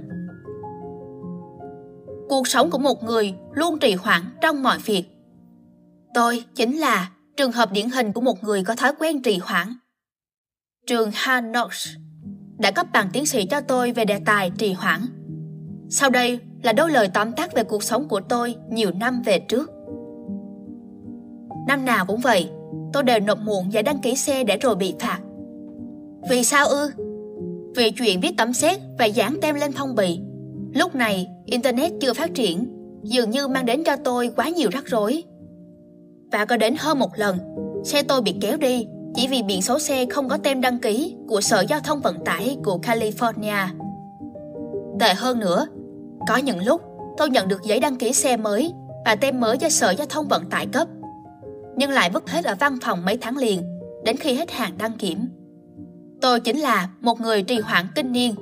Cuộc 2.29 2.49
sống 2.49 2.71
của 2.71 2.79
một 2.79 3.03
người 3.03 3.35
luôn 3.53 3.79
trì 3.79 3.95
hoãn 3.95 4.23
trong 4.41 4.63
mọi 4.63 4.79
việc. 4.79 5.16
Tôi 6.17 6.45
chính 6.55 6.77
là 6.77 7.11
trường 7.37 7.53
hợp 7.53 7.73
điển 7.73 7.91
hình 7.91 8.13
của 8.13 8.21
một 8.21 8.45
người 8.45 8.65
có 8.65 8.75
thói 8.75 8.93
quen 8.99 9.23
trì 9.23 9.39
hoãn. 9.39 9.69
Trường 10.87 11.11
Hanox 11.15 11.89
đã 12.59 12.71
cấp 12.71 12.87
bằng 12.93 13.09
tiến 13.13 13.27
sĩ 13.27 13.47
cho 13.47 13.61
tôi 13.61 13.93
về 13.93 14.05
đề 14.05 14.21
tài 14.27 14.51
trì 14.59 14.73
hoãn. 14.73 15.01
Sau 15.89 16.11
đây 16.11 16.41
là 16.63 16.73
đôi 16.73 16.91
lời 16.91 17.09
tóm 17.15 17.33
tắt 17.33 17.55
về 17.55 17.65
cuộc 17.65 17.83
sống 17.83 18.09
của 18.09 18.21
tôi 18.21 18.55
nhiều 18.71 18.91
năm 18.91 19.23
về 19.23 19.39
trước. 19.39 19.71
Năm 21.69 21.85
nào 21.85 22.07
cũng 22.07 22.21
vậy, 22.21 22.51
tôi 22.93 23.03
đều 23.03 23.21
nộp 23.21 23.39
muộn 23.39 23.73
giấy 23.73 23.83
đăng 23.83 23.99
ký 23.99 24.17
xe 24.17 24.45
để 24.45 24.57
rồi 24.57 24.77
bị 24.77 24.95
phạt. 25.01 25.21
Vì 26.31 26.45
sao 26.45 26.67
ư? 26.67 26.91
Vì 27.77 27.91
chuyện 27.91 28.21
viết 28.21 28.35
tấm 28.37 28.53
xét 28.53 28.81
và 28.99 29.05
dán 29.05 29.39
tem 29.43 29.55
lên 29.55 29.73
phong 29.73 29.95
bì. 29.95 30.21
Lúc 30.75 30.95
này, 30.95 31.27
Internet 31.47 31.93
chưa 32.01 32.13
phát 32.13 32.35
triển, 32.35 32.67
dường 33.03 33.31
như 33.31 33.49
mang 33.49 33.67
đến 33.67 33.85
cho 33.85 33.97
tôi 33.97 34.31
quá 34.37 34.49
nhiều 34.49 34.71
rắc 34.73 34.87
rối. 34.87 35.23
Và 36.33 36.45
có 36.45 36.57
đến 36.57 36.75
hơn 36.79 36.99
một 36.99 37.11
lần, 37.19 37.39
xe 37.85 38.03
tôi 38.03 38.23
bị 38.23 38.35
kéo 38.41 38.57
đi 38.57 38.87
chỉ 39.15 39.29
vì 39.29 39.43
biển 39.43 39.63
số 39.63 39.79
xe 39.79 40.07
không 40.11 40.29
có 40.29 40.37
tem 40.37 40.61
đăng 40.61 40.79
ký 40.79 41.17
của 41.29 41.41
Sở 41.41 41.61
Giao 41.69 41.81
thông 41.81 42.01
Vận 42.01 42.25
tải 42.25 42.57
của 42.65 42.79
California. 42.83 43.67
Tệ 45.01 45.15
hơn 45.15 45.41
nữa, 45.41 45.67
có 46.29 46.37
những 46.37 46.65
lúc 46.65 46.83
tôi 47.17 47.31
nhận 47.31 47.49
được 47.49 47.63
giấy 47.63 47.81
đăng 47.81 47.97
ký 47.97 48.13
xe 48.13 48.37
mới 48.37 48.73
và 49.05 49.17
tem 49.17 49.41
mới 49.41 49.59
do 49.59 49.69
Sở 49.69 49.91
Giao 49.91 50.07
thông 50.07 50.29
Vận 50.29 50.51
tải 50.51 50.67
cấp, 50.67 50.89
nhưng 51.77 51.91
lại 51.91 52.11
vứt 52.11 52.31
hết 52.31 52.45
ở 52.45 52.55
văn 52.61 52.79
phòng 52.83 53.05
mấy 53.05 53.17
tháng 53.21 53.37
liền, 53.37 53.63
đến 54.05 54.17
khi 54.17 54.35
hết 54.35 54.51
hạn 54.51 54.73
đăng 54.79 54.93
kiểm. 54.93 55.29
Tôi 56.21 56.41
chính 56.41 56.59
là 56.59 56.89
một 57.01 57.21
người 57.21 57.43
trì 57.43 57.61
hoãn 57.61 57.87
kinh 57.95 58.13
niên. 58.13 58.35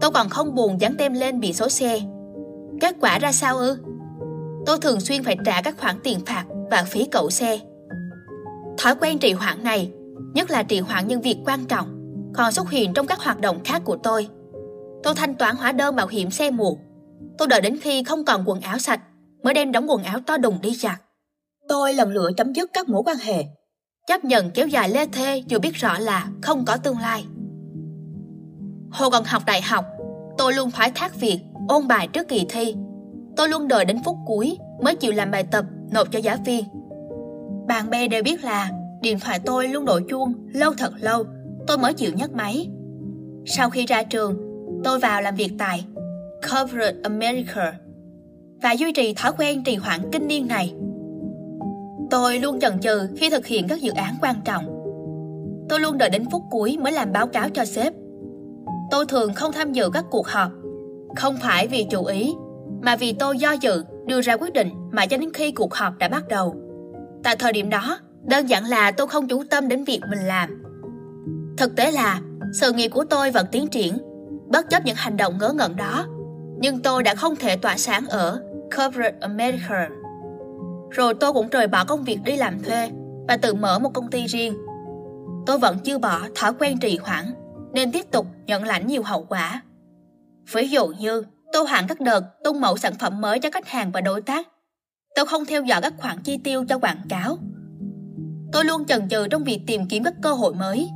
Tôi 0.00 0.10
còn 0.10 0.28
không 0.28 0.54
buồn 0.54 0.80
dán 0.80 0.94
tem 0.96 1.14
lên 1.14 1.40
biển 1.40 1.54
số 1.54 1.68
xe. 1.68 2.00
Kết 2.80 2.96
quả 3.00 3.18
ra 3.18 3.32
sao 3.32 3.58
ư? 3.58 3.78
Tôi 4.66 4.78
thường 4.78 5.00
xuyên 5.00 5.22
phải 5.22 5.36
trả 5.44 5.62
các 5.62 5.78
khoản 5.78 5.96
tiền 6.02 6.18
phạt 6.26 6.44
và 6.74 6.84
phí 6.84 7.04
cậu 7.04 7.30
xe. 7.30 7.58
Thói 8.78 8.94
quen 9.00 9.18
trì 9.18 9.32
hoãn 9.32 9.64
này, 9.64 9.90
nhất 10.34 10.50
là 10.50 10.62
trì 10.62 10.78
hoãn 10.80 11.08
những 11.08 11.20
việc 11.20 11.36
quan 11.46 11.66
trọng, 11.66 11.86
còn 12.34 12.52
xuất 12.52 12.70
hiện 12.70 12.92
trong 12.94 13.06
các 13.06 13.18
hoạt 13.20 13.40
động 13.40 13.60
khác 13.64 13.82
của 13.84 13.96
tôi. 13.96 14.28
Tôi 15.02 15.14
thanh 15.14 15.34
toán 15.34 15.56
hóa 15.56 15.72
đơn 15.72 15.96
bảo 15.96 16.06
hiểm 16.06 16.30
xe 16.30 16.50
muộn. 16.50 16.78
Tôi 17.38 17.48
đợi 17.48 17.60
đến 17.60 17.78
khi 17.80 18.04
không 18.04 18.24
còn 18.24 18.44
quần 18.46 18.60
áo 18.60 18.78
sạch 18.78 19.00
mới 19.42 19.54
đem 19.54 19.72
đóng 19.72 19.90
quần 19.90 20.02
áo 20.02 20.20
to 20.26 20.36
đùng 20.36 20.60
đi 20.60 20.74
giặt. 20.74 21.00
Tôi 21.68 21.94
lần 21.94 22.12
lựa 22.12 22.30
chấm 22.36 22.52
dứt 22.52 22.70
các 22.72 22.88
mối 22.88 23.02
quan 23.06 23.16
hệ, 23.16 23.44
chấp 24.06 24.24
nhận 24.24 24.50
kéo 24.50 24.66
dài 24.66 24.88
lê 24.88 25.06
thê 25.06 25.42
dù 25.46 25.58
biết 25.58 25.74
rõ 25.74 25.98
là 25.98 26.28
không 26.42 26.64
có 26.64 26.76
tương 26.76 26.98
lai. 26.98 27.24
Hồi 28.90 29.10
còn 29.10 29.24
học 29.24 29.42
đại 29.46 29.62
học, 29.62 29.84
tôi 30.38 30.54
luôn 30.54 30.70
thoái 30.70 30.90
thác 30.94 31.20
việc 31.20 31.40
ôn 31.68 31.88
bài 31.88 32.08
trước 32.12 32.28
kỳ 32.28 32.46
thi. 32.48 32.74
Tôi 33.36 33.48
luôn 33.48 33.68
đợi 33.68 33.84
đến 33.84 33.98
phút 34.04 34.16
cuối 34.26 34.58
mới 34.82 34.94
chịu 34.94 35.12
làm 35.12 35.30
bài 35.30 35.44
tập 35.50 35.64
nộp 35.94 36.12
cho 36.12 36.18
giáo 36.18 36.36
viên. 36.44 36.64
Bạn 37.68 37.90
bè 37.90 38.08
đều 38.08 38.22
biết 38.22 38.44
là 38.44 38.70
điện 39.02 39.18
thoại 39.20 39.40
tôi 39.44 39.68
luôn 39.68 39.84
đổ 39.84 40.00
chuông 40.08 40.34
lâu 40.52 40.72
thật 40.78 40.92
lâu, 41.00 41.24
tôi 41.66 41.78
mới 41.78 41.92
chịu 41.92 42.12
nhấc 42.14 42.32
máy. 42.32 42.68
Sau 43.46 43.70
khi 43.70 43.86
ra 43.86 44.02
trường, 44.02 44.36
tôi 44.84 44.98
vào 44.98 45.22
làm 45.22 45.34
việc 45.34 45.52
tại 45.58 45.84
Corporate 46.42 46.96
America 47.02 47.72
và 48.62 48.72
duy 48.72 48.92
trì 48.92 49.14
thói 49.14 49.32
quen 49.38 49.64
trì 49.64 49.76
hoãn 49.76 50.00
kinh 50.12 50.26
niên 50.26 50.46
này. 50.46 50.74
Tôi 52.10 52.38
luôn 52.38 52.60
chần 52.60 52.80
chừ 52.80 53.08
khi 53.16 53.30
thực 53.30 53.46
hiện 53.46 53.68
các 53.68 53.80
dự 53.82 53.92
án 53.92 54.14
quan 54.22 54.34
trọng. 54.44 54.64
Tôi 55.68 55.80
luôn 55.80 55.98
đợi 55.98 56.10
đến 56.10 56.24
phút 56.30 56.42
cuối 56.50 56.76
mới 56.80 56.92
làm 56.92 57.12
báo 57.12 57.26
cáo 57.26 57.48
cho 57.48 57.64
sếp. 57.64 57.92
Tôi 58.90 59.06
thường 59.06 59.34
không 59.34 59.52
tham 59.52 59.72
dự 59.72 59.90
các 59.90 60.04
cuộc 60.10 60.26
họp, 60.26 60.50
không 61.16 61.36
phải 61.42 61.66
vì 61.66 61.86
chủ 61.90 62.04
ý, 62.04 62.34
mà 62.82 62.96
vì 62.96 63.12
tôi 63.12 63.38
do 63.38 63.52
dự 63.52 63.84
đưa 64.06 64.20
ra 64.20 64.36
quyết 64.36 64.52
định 64.52 64.70
mà 64.92 65.06
cho 65.06 65.16
đến 65.16 65.32
khi 65.34 65.52
cuộc 65.52 65.74
họp 65.74 65.98
đã 65.98 66.08
bắt 66.08 66.28
đầu. 66.28 66.56
Tại 67.22 67.36
thời 67.36 67.52
điểm 67.52 67.70
đó, 67.70 67.98
đơn 68.22 68.46
giản 68.46 68.64
là 68.64 68.90
tôi 68.90 69.06
không 69.06 69.28
chú 69.28 69.44
tâm 69.50 69.68
đến 69.68 69.84
việc 69.84 70.00
mình 70.10 70.26
làm. 70.26 70.62
Thực 71.56 71.76
tế 71.76 71.90
là, 71.90 72.20
sự 72.52 72.72
nghiệp 72.72 72.88
của 72.88 73.04
tôi 73.04 73.30
vẫn 73.30 73.46
tiến 73.52 73.68
triển, 73.68 73.98
bất 74.46 74.70
chấp 74.70 74.84
những 74.84 74.96
hành 74.96 75.16
động 75.16 75.38
ngớ 75.38 75.52
ngẩn 75.52 75.76
đó. 75.76 76.06
Nhưng 76.58 76.82
tôi 76.82 77.02
đã 77.02 77.14
không 77.14 77.36
thể 77.36 77.56
tỏa 77.56 77.76
sáng 77.76 78.06
ở 78.06 78.42
Corporate 78.76 79.16
America. 79.20 79.88
Rồi 80.90 81.14
tôi 81.14 81.32
cũng 81.32 81.48
rời 81.48 81.66
bỏ 81.66 81.84
công 81.84 82.04
việc 82.04 82.18
đi 82.24 82.36
làm 82.36 82.62
thuê 82.62 82.90
và 83.28 83.36
tự 83.36 83.54
mở 83.54 83.78
một 83.78 83.90
công 83.94 84.10
ty 84.10 84.26
riêng. 84.26 84.54
Tôi 85.46 85.58
vẫn 85.58 85.78
chưa 85.84 85.98
bỏ 85.98 86.20
thói 86.34 86.52
quen 86.58 86.78
trì 86.80 86.98
hoãn, 87.02 87.24
nên 87.72 87.92
tiếp 87.92 88.10
tục 88.10 88.26
nhận 88.46 88.64
lãnh 88.64 88.86
nhiều 88.86 89.02
hậu 89.02 89.24
quả. 89.28 89.62
Ví 90.52 90.68
dụ 90.68 90.86
như 90.86 91.22
Tôi 91.54 91.66
hoãn 91.66 91.86
các 91.88 92.00
đợt 92.00 92.42
tung 92.44 92.60
mẫu 92.60 92.76
sản 92.76 92.92
phẩm 92.98 93.20
mới 93.20 93.38
cho 93.38 93.50
khách 93.52 93.68
hàng 93.68 93.92
và 93.92 94.00
đối 94.00 94.22
tác. 94.22 94.48
Tôi 95.16 95.26
không 95.26 95.44
theo 95.44 95.62
dõi 95.62 95.80
các 95.82 95.94
khoản 95.98 96.18
chi 96.24 96.38
tiêu 96.44 96.64
cho 96.68 96.78
quảng 96.78 97.02
cáo. 97.08 97.36
Tôi 98.52 98.64
luôn 98.64 98.84
chần 98.84 99.08
chừ 99.08 99.28
trong 99.28 99.44
việc 99.44 99.60
tìm 99.66 99.86
kiếm 99.88 100.04
các 100.04 100.14
cơ 100.22 100.32
hội 100.32 100.54
mới. 100.54 100.90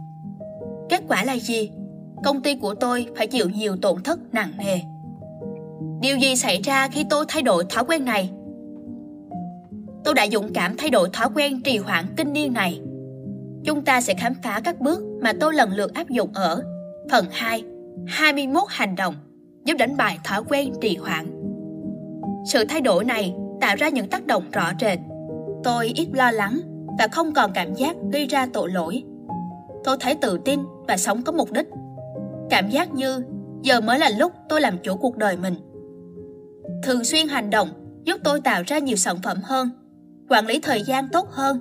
Kết 0.89 1.03
quả 1.09 1.25
là 1.25 1.37
gì? 1.37 1.71
Công 2.25 2.43
ty 2.43 2.55
của 2.55 2.75
tôi 2.75 3.07
phải 3.17 3.27
chịu 3.27 3.49
nhiều 3.49 3.77
tổn 3.83 4.03
thất 4.03 4.19
nặng 4.33 4.53
nề. 4.59 4.81
Điều 6.01 6.17
gì 6.17 6.37
xảy 6.37 6.63
ra 6.63 6.89
khi 6.89 7.05
tôi 7.11 7.25
thay 7.29 7.43
đổi 7.43 7.65
thói 7.65 7.85
quen 7.85 8.05
này? 8.05 8.31
Tôi 10.05 10.15
đã 10.15 10.27
dũng 10.33 10.53
cảm 10.53 10.77
thay 10.79 10.91
đổi 10.91 11.09
thói 11.13 11.29
quen 11.35 11.63
trì 11.63 11.79
hoãn 11.79 12.05
kinh 12.17 12.33
niên 12.33 12.53
này. 12.53 12.81
Chúng 13.65 13.85
ta 13.85 14.01
sẽ 14.01 14.15
khám 14.15 14.35
phá 14.43 14.61
các 14.65 14.81
bước 14.81 15.01
mà 15.23 15.33
tôi 15.41 15.55
lần 15.55 15.73
lượt 15.73 15.95
áp 15.95 16.09
dụng 16.09 16.31
ở 16.35 16.63
phần 17.11 17.25
2, 17.31 17.63
21 18.07 18.65
hành 18.69 18.97
động 18.97 19.15
giúp 19.69 19.75
đánh 19.79 19.97
bại 19.97 20.19
thói 20.25 20.43
quen 20.49 20.73
trì 20.81 20.97
hoãn. 20.97 21.27
Sự 22.47 22.65
thay 22.69 22.81
đổi 22.81 23.05
này 23.05 23.35
tạo 23.61 23.77
ra 23.77 23.89
những 23.89 24.09
tác 24.09 24.27
động 24.27 24.51
rõ 24.53 24.73
rệt. 24.81 24.99
Tôi 25.65 25.93
ít 25.95 26.09
lo 26.13 26.31
lắng 26.31 26.61
và 26.99 27.09
không 27.13 27.35
còn 27.35 27.53
cảm 27.55 27.75
giác 27.75 27.97
gây 28.13 28.27
ra 28.27 28.47
tội 28.53 28.71
lỗi. 28.71 29.03
Tôi 29.85 29.97
thấy 30.01 30.15
tự 30.15 30.39
tin 30.45 30.61
và 30.89 30.97
sống 30.97 31.23
có 31.23 31.33
mục 31.33 31.53
đích. 31.53 31.67
Cảm 32.51 32.71
giác 32.71 32.95
như 32.95 33.25
giờ 33.63 33.81
mới 33.81 33.99
là 33.99 34.11
lúc 34.19 34.33
tôi 34.49 34.61
làm 34.61 34.79
chủ 34.79 34.97
cuộc 34.97 35.17
đời 35.17 35.37
mình. 35.37 35.55
Thường 36.83 37.05
xuyên 37.05 37.29
hành 37.29 37.51
động 37.51 37.69
giúp 38.05 38.17
tôi 38.25 38.41
tạo 38.41 38.63
ra 38.67 38.79
nhiều 38.79 38.97
sản 38.97 39.17
phẩm 39.23 39.37
hơn, 39.43 39.71
quản 40.29 40.47
lý 40.47 40.61
thời 40.61 40.83
gian 40.83 41.09
tốt 41.13 41.29
hơn, 41.31 41.61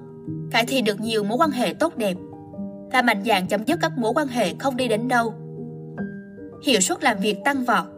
cải 0.52 0.66
thiện 0.66 0.86
được 0.86 1.00
nhiều 1.00 1.24
mối 1.24 1.38
quan 1.38 1.52
hệ 1.52 1.74
tốt 1.74 1.98
đẹp 1.98 2.18
và 2.92 3.02
mạnh 3.02 3.24
dạn 3.26 3.48
chấm 3.48 3.64
dứt 3.66 3.80
các 3.82 3.98
mối 3.98 4.12
quan 4.16 4.28
hệ 4.28 4.54
không 4.60 4.78
đi 4.78 4.88
đến 4.88 5.08
đâu. 5.08 5.34
Hiệu 6.66 6.80
suất 6.80 7.04
làm 7.04 7.20
việc 7.20 7.38
tăng 7.46 7.66
vọt. 7.66 7.97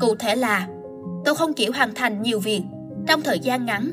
Cụ 0.00 0.14
thể 0.14 0.36
là 0.36 0.68
tôi 1.24 1.34
không 1.34 1.52
chỉ 1.52 1.68
hoàn 1.68 1.94
thành 1.94 2.22
nhiều 2.22 2.40
việc 2.40 2.62
trong 3.06 3.22
thời 3.22 3.38
gian 3.38 3.66
ngắn 3.66 3.92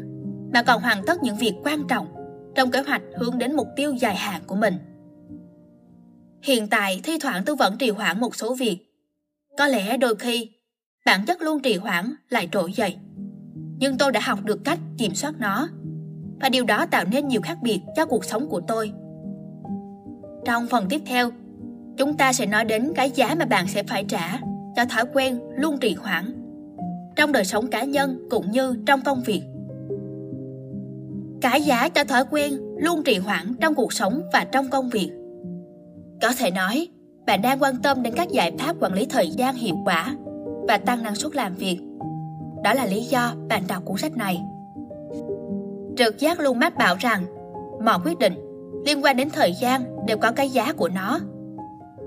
mà 0.53 0.63
còn 0.63 0.81
hoàn 0.81 1.05
tất 1.05 1.23
những 1.23 1.35
việc 1.35 1.53
quan 1.63 1.87
trọng 1.87 2.07
trong 2.55 2.71
kế 2.71 2.81
hoạch 2.81 3.01
hướng 3.15 3.37
đến 3.37 3.55
mục 3.55 3.67
tiêu 3.75 3.93
dài 3.93 4.15
hạn 4.15 4.41
của 4.47 4.55
mình. 4.55 4.73
Hiện 6.41 6.67
tại 6.67 7.01
thi 7.03 7.17
thoảng 7.19 7.43
tôi 7.45 7.55
vẫn 7.55 7.77
trì 7.77 7.89
hoãn 7.89 8.19
một 8.19 8.35
số 8.35 8.55
việc. 8.55 8.77
Có 9.57 9.67
lẽ 9.67 9.97
đôi 9.97 10.15
khi 10.15 10.49
bản 11.05 11.25
chất 11.25 11.41
luôn 11.41 11.59
trì 11.59 11.75
hoãn 11.77 12.13
lại 12.29 12.49
trỗi 12.51 12.73
dậy. 12.73 12.97
Nhưng 13.79 13.97
tôi 13.97 14.11
đã 14.11 14.19
học 14.23 14.39
được 14.43 14.59
cách 14.63 14.79
kiểm 14.97 15.15
soát 15.15 15.33
nó 15.39 15.67
và 16.41 16.49
điều 16.49 16.65
đó 16.65 16.85
tạo 16.85 17.05
nên 17.11 17.27
nhiều 17.27 17.41
khác 17.41 17.57
biệt 17.61 17.79
cho 17.95 18.05
cuộc 18.05 18.25
sống 18.25 18.49
của 18.49 18.61
tôi. 18.67 18.91
Trong 20.45 20.67
phần 20.67 20.85
tiếp 20.89 21.01
theo, 21.05 21.31
chúng 21.97 22.17
ta 22.17 22.33
sẽ 22.33 22.45
nói 22.45 22.65
đến 22.65 22.91
cái 22.95 23.11
giá 23.11 23.35
mà 23.39 23.45
bạn 23.45 23.67
sẽ 23.67 23.83
phải 23.83 24.05
trả 24.07 24.39
cho 24.77 24.85
thói 24.85 25.03
quen 25.13 25.39
luôn 25.55 25.77
trì 25.77 25.93
hoãn 25.93 26.33
trong 27.15 27.31
đời 27.31 27.45
sống 27.45 27.67
cá 27.67 27.83
nhân 27.83 28.27
cũng 28.29 28.51
như 28.51 28.75
trong 28.85 29.01
công 29.01 29.23
việc. 29.25 29.41
Cái 31.41 31.61
giá 31.61 31.89
cho 31.89 32.03
thói 32.03 32.23
quen 32.31 32.53
luôn 32.77 33.03
trì 33.03 33.17
hoãn 33.17 33.53
trong 33.61 33.75
cuộc 33.75 33.93
sống 33.93 34.21
và 34.33 34.45
trong 34.51 34.69
công 34.69 34.89
việc. 34.89 35.11
Có 36.21 36.31
thể 36.37 36.51
nói, 36.51 36.87
bạn 37.25 37.41
đang 37.41 37.61
quan 37.61 37.81
tâm 37.81 38.03
đến 38.03 38.13
các 38.17 38.29
giải 38.29 38.51
pháp 38.59 38.75
quản 38.79 38.93
lý 38.93 39.05
thời 39.05 39.29
gian 39.29 39.55
hiệu 39.55 39.75
quả 39.85 40.15
và 40.67 40.77
tăng 40.77 41.03
năng 41.03 41.15
suất 41.15 41.35
làm 41.35 41.55
việc. 41.55 41.79
Đó 42.63 42.73
là 42.73 42.85
lý 42.85 43.03
do 43.03 43.33
bạn 43.49 43.63
đọc 43.67 43.85
cuốn 43.85 43.97
sách 43.97 44.17
này. 44.17 44.41
Trực 45.97 46.19
giác 46.19 46.39
luôn 46.39 46.59
mách 46.59 46.77
bảo 46.77 46.95
rằng 46.99 47.25
mọi 47.85 47.99
quyết 48.05 48.19
định 48.19 48.33
liên 48.85 49.03
quan 49.03 49.17
đến 49.17 49.29
thời 49.29 49.53
gian 49.53 50.05
đều 50.05 50.17
có 50.17 50.31
cái 50.31 50.49
giá 50.49 50.73
của 50.73 50.89
nó. 50.89 51.19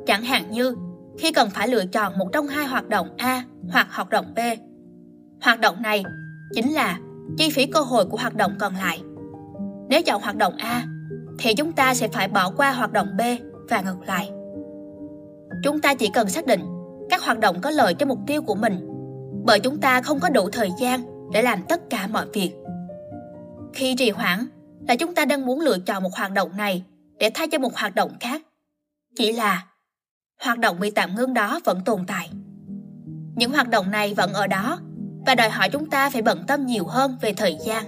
Chẳng 0.06 0.22
hạn 0.22 0.42
như 0.50 0.76
khi 1.20 1.32
cần 1.32 1.50
phải 1.50 1.68
lựa 1.68 1.84
chọn 1.86 2.18
một 2.18 2.28
trong 2.32 2.46
hai 2.48 2.66
hoạt 2.66 2.88
động 2.88 3.08
A 3.16 3.44
hoặc 3.70 3.88
hoạt 3.90 4.08
động 4.08 4.34
B. 4.34 4.38
Hoạt 5.42 5.60
động 5.60 5.82
này 5.82 6.04
chính 6.54 6.72
là 6.72 6.98
chi 7.38 7.50
phí 7.50 7.66
cơ 7.66 7.80
hội 7.80 8.06
của 8.06 8.16
hoạt 8.16 8.34
động 8.34 8.52
còn 8.58 8.74
lại. 8.74 9.00
Nếu 9.88 10.02
chọn 10.02 10.22
hoạt 10.22 10.36
động 10.36 10.56
A, 10.56 10.84
thì 11.38 11.54
chúng 11.54 11.72
ta 11.72 11.94
sẽ 11.94 12.08
phải 12.08 12.28
bỏ 12.28 12.50
qua 12.56 12.72
hoạt 12.72 12.92
động 12.92 13.08
B 13.18 13.20
và 13.70 13.80
ngược 13.80 14.00
lại. 14.06 14.30
Chúng 15.62 15.80
ta 15.80 15.94
chỉ 15.94 16.10
cần 16.14 16.28
xác 16.28 16.46
định 16.46 16.60
các 17.10 17.22
hoạt 17.22 17.38
động 17.38 17.60
có 17.60 17.70
lợi 17.70 17.94
cho 17.94 18.06
mục 18.06 18.18
tiêu 18.26 18.42
của 18.42 18.54
mình, 18.54 18.88
bởi 19.44 19.60
chúng 19.60 19.80
ta 19.80 20.02
không 20.02 20.20
có 20.20 20.28
đủ 20.28 20.50
thời 20.50 20.70
gian 20.80 21.00
để 21.32 21.42
làm 21.42 21.62
tất 21.68 21.90
cả 21.90 22.06
mọi 22.06 22.26
việc. 22.32 22.52
Khi 23.72 23.94
trì 23.98 24.10
hoãn 24.10 24.46
là 24.88 24.96
chúng 24.96 25.14
ta 25.14 25.24
đang 25.24 25.46
muốn 25.46 25.60
lựa 25.60 25.78
chọn 25.78 26.02
một 26.02 26.14
hoạt 26.16 26.32
động 26.32 26.56
này 26.56 26.84
để 27.18 27.30
thay 27.34 27.48
cho 27.48 27.58
một 27.58 27.76
hoạt 27.76 27.94
động 27.94 28.10
khác. 28.20 28.42
Chỉ 29.16 29.32
là 29.32 29.66
hoạt 30.44 30.58
động 30.58 30.80
bị 30.80 30.90
tạm 30.90 31.14
ngưng 31.14 31.34
đó 31.34 31.60
vẫn 31.64 31.80
tồn 31.84 32.00
tại. 32.06 32.30
Những 33.34 33.52
hoạt 33.52 33.68
động 33.68 33.90
này 33.90 34.14
vẫn 34.14 34.32
ở 34.32 34.46
đó 34.46 34.78
và 35.26 35.34
đòi 35.34 35.50
hỏi 35.50 35.68
chúng 35.72 35.90
ta 35.90 36.10
phải 36.10 36.22
bận 36.22 36.44
tâm 36.46 36.66
nhiều 36.66 36.84
hơn 36.84 37.16
về 37.20 37.32
thời 37.32 37.58
gian. 37.66 37.84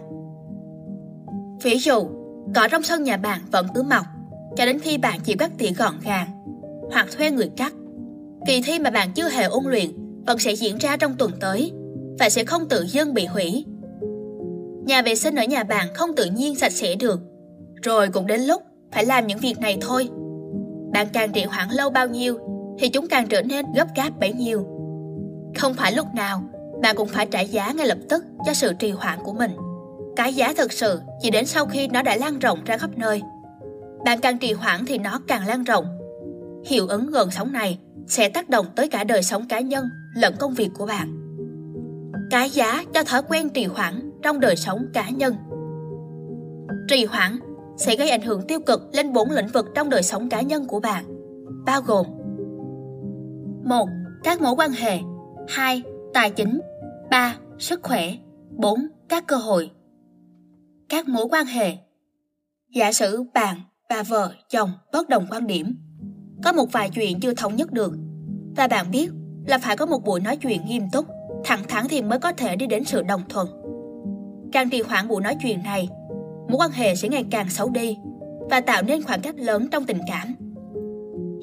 Ví 1.62 1.78
dụ, 1.78 2.08
cỏ 2.54 2.68
trong 2.70 2.82
sân 2.82 3.02
nhà 3.02 3.16
bạn 3.16 3.40
vẫn 3.50 3.66
cứ 3.74 3.82
mọc 3.82 4.06
cho 4.56 4.66
đến 4.66 4.78
khi 4.78 4.98
bạn 4.98 5.20
chịu 5.20 5.36
cắt 5.38 5.50
tỉa 5.58 5.70
gọn 5.70 5.94
gàng 6.04 6.28
hoặc 6.92 7.06
thuê 7.16 7.30
người 7.30 7.50
cắt. 7.56 7.72
Kỳ 8.46 8.62
thi 8.62 8.78
mà 8.78 8.90
bạn 8.90 9.12
chưa 9.12 9.28
hề 9.28 9.44
ôn 9.44 9.64
luyện 9.64 9.90
vẫn 10.26 10.38
sẽ 10.38 10.52
diễn 10.52 10.78
ra 10.78 10.96
trong 10.96 11.14
tuần 11.16 11.32
tới 11.40 11.72
và 12.18 12.28
sẽ 12.28 12.44
không 12.44 12.68
tự 12.68 12.86
dưng 12.86 13.14
bị 13.14 13.26
hủy. 13.26 13.64
Nhà 14.86 15.02
vệ 15.02 15.14
sinh 15.14 15.34
ở 15.34 15.44
nhà 15.44 15.64
bạn 15.64 15.94
không 15.94 16.10
tự 16.16 16.24
nhiên 16.24 16.54
sạch 16.54 16.72
sẽ 16.72 16.94
được, 16.94 17.20
rồi 17.82 18.08
cũng 18.08 18.26
đến 18.26 18.40
lúc 18.40 18.62
phải 18.92 19.04
làm 19.04 19.26
những 19.26 19.38
việc 19.38 19.58
này 19.58 19.78
thôi. 19.80 20.08
Bạn 20.92 21.06
càng 21.12 21.32
trì 21.32 21.44
hoãn 21.44 21.68
lâu 21.70 21.90
bao 21.90 22.08
nhiêu, 22.08 22.38
thì 22.78 22.88
chúng 22.88 23.08
càng 23.08 23.26
trở 23.28 23.42
nên 23.42 23.66
gấp 23.76 23.86
gáp 23.96 24.10
bấy 24.20 24.32
nhiêu. 24.32 24.66
Không 25.58 25.74
phải 25.74 25.92
lúc 25.92 26.06
nào, 26.14 26.42
bạn 26.82 26.96
cũng 26.96 27.08
phải 27.08 27.26
trả 27.26 27.40
giá 27.40 27.72
ngay 27.72 27.86
lập 27.86 27.98
tức 28.08 28.24
cho 28.46 28.54
sự 28.54 28.72
trì 28.72 28.90
hoãn 28.90 29.18
của 29.24 29.32
mình. 29.32 29.50
Cái 30.16 30.34
giá 30.34 30.52
thực 30.56 30.72
sự 30.72 31.00
chỉ 31.20 31.30
đến 31.30 31.46
sau 31.46 31.66
khi 31.66 31.88
nó 31.88 32.02
đã 32.02 32.16
lan 32.16 32.38
rộng 32.38 32.64
ra 32.64 32.78
khắp 32.78 32.90
nơi. 32.96 33.22
Bạn 34.04 34.20
càng 34.20 34.38
trì 34.38 34.52
hoãn 34.52 34.84
thì 34.86 34.98
nó 34.98 35.20
càng 35.28 35.46
lan 35.46 35.64
rộng. 35.64 35.86
Hiệu 36.66 36.86
ứng 36.86 37.10
gần 37.10 37.30
sóng 37.30 37.52
này 37.52 37.78
sẽ 38.06 38.28
tác 38.28 38.48
động 38.48 38.66
tới 38.76 38.88
cả 38.88 39.04
đời 39.04 39.22
sống 39.22 39.48
cá 39.48 39.60
nhân 39.60 39.84
lẫn 40.16 40.34
công 40.38 40.54
việc 40.54 40.70
của 40.74 40.86
bạn. 40.86 41.18
Cái 42.30 42.50
giá 42.50 42.84
cho 42.94 43.02
thói 43.02 43.22
quen 43.28 43.48
trì 43.48 43.64
hoãn 43.64 44.10
trong 44.22 44.40
đời 44.40 44.56
sống 44.56 44.86
cá 44.94 45.08
nhân. 45.08 45.34
Trì 46.88 47.04
hoãn 47.04 47.38
sẽ 47.76 47.96
gây 47.96 48.10
ảnh 48.10 48.22
hưởng 48.22 48.46
tiêu 48.46 48.60
cực 48.60 48.80
lên 48.92 49.12
bốn 49.12 49.30
lĩnh 49.30 49.48
vực 49.48 49.66
trong 49.74 49.90
đời 49.90 50.02
sống 50.02 50.28
cá 50.28 50.40
nhân 50.40 50.66
của 50.66 50.80
bạn, 50.80 51.04
bao 51.66 51.82
gồm 51.82 52.06
một 53.64 53.88
Các 54.24 54.40
mối 54.40 54.54
quan 54.56 54.70
hệ 54.70 54.98
2. 55.48 55.82
Tài 56.14 56.30
chính 56.30 56.60
3. 57.10 57.36
Sức 57.58 57.80
khỏe 57.82 58.14
4. 58.50 58.86
Các 59.08 59.26
cơ 59.26 59.36
hội 59.36 59.70
Các 60.88 61.08
mối 61.08 61.26
quan 61.30 61.46
hệ 61.46 61.76
Giả 62.74 62.92
sử 62.92 63.24
bạn, 63.34 63.60
bà 63.88 64.02
vợ, 64.02 64.32
chồng 64.50 64.70
bất 64.92 65.08
đồng 65.08 65.26
quan 65.30 65.46
điểm 65.46 65.76
Có 66.44 66.52
một 66.52 66.72
vài 66.72 66.90
chuyện 66.90 67.20
chưa 67.20 67.34
thống 67.34 67.56
nhất 67.56 67.72
được 67.72 67.92
Và 68.56 68.68
bạn 68.68 68.90
biết 68.90 69.10
là 69.46 69.58
phải 69.58 69.76
có 69.76 69.86
một 69.86 70.04
buổi 70.04 70.20
nói 70.20 70.36
chuyện 70.36 70.66
nghiêm 70.66 70.82
túc 70.92 71.06
Thẳng 71.44 71.62
thắn 71.68 71.86
thì 71.88 72.02
mới 72.02 72.18
có 72.18 72.32
thể 72.32 72.56
đi 72.56 72.66
đến 72.66 72.84
sự 72.84 73.02
đồng 73.02 73.22
thuận 73.28 73.48
Càng 74.52 74.70
trì 74.70 74.82
hoãn 74.82 75.08
buổi 75.08 75.22
nói 75.22 75.36
chuyện 75.42 75.62
này 75.62 75.88
Mối 76.52 76.58
quan 76.58 76.70
hệ 76.70 76.94
sẽ 76.94 77.08
ngày 77.08 77.24
càng 77.30 77.50
xấu 77.50 77.70
đi 77.70 77.96
Và 78.50 78.60
tạo 78.60 78.82
nên 78.82 79.02
khoảng 79.02 79.20
cách 79.20 79.38
lớn 79.38 79.68
trong 79.70 79.84
tình 79.84 80.00
cảm 80.08 80.34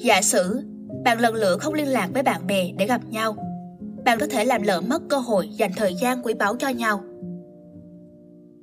Giả 0.04 0.22
sử 0.22 0.62
bạn 1.04 1.20
lần 1.20 1.36
lượt 1.36 1.58
không 1.60 1.74
liên 1.74 1.88
lạc 1.88 2.10
với 2.14 2.24
bạn 2.24 2.48
bè 2.48 2.70
để 2.78 2.88
gặp 2.88 3.02
nhau 3.10 3.36
bạn 4.06 4.20
có 4.20 4.28
thể 4.30 4.46
làm 4.46 4.62
lỡ 4.62 4.82
mất 4.82 5.02
cơ 5.10 5.18
hội 5.18 5.50
dành 5.50 5.72
thời 5.76 5.94
gian 5.96 6.22
quý 6.24 6.34
báu 6.34 6.56
cho 6.56 6.70
nhau. 6.70 7.02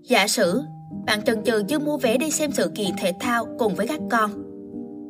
Giả 0.03 0.27
sử 0.27 0.63
bạn 1.07 1.23
chần 1.23 1.45
chừ 1.45 1.63
chưa 1.69 1.79
mua 1.79 1.97
vé 1.97 2.17
đi 2.17 2.31
xem 2.31 2.53
sự 2.53 2.71
kiện 2.75 2.91
thể 2.99 3.13
thao 3.21 3.47
cùng 3.59 3.75
với 3.75 3.87
các 3.87 4.01
con. 4.11 4.31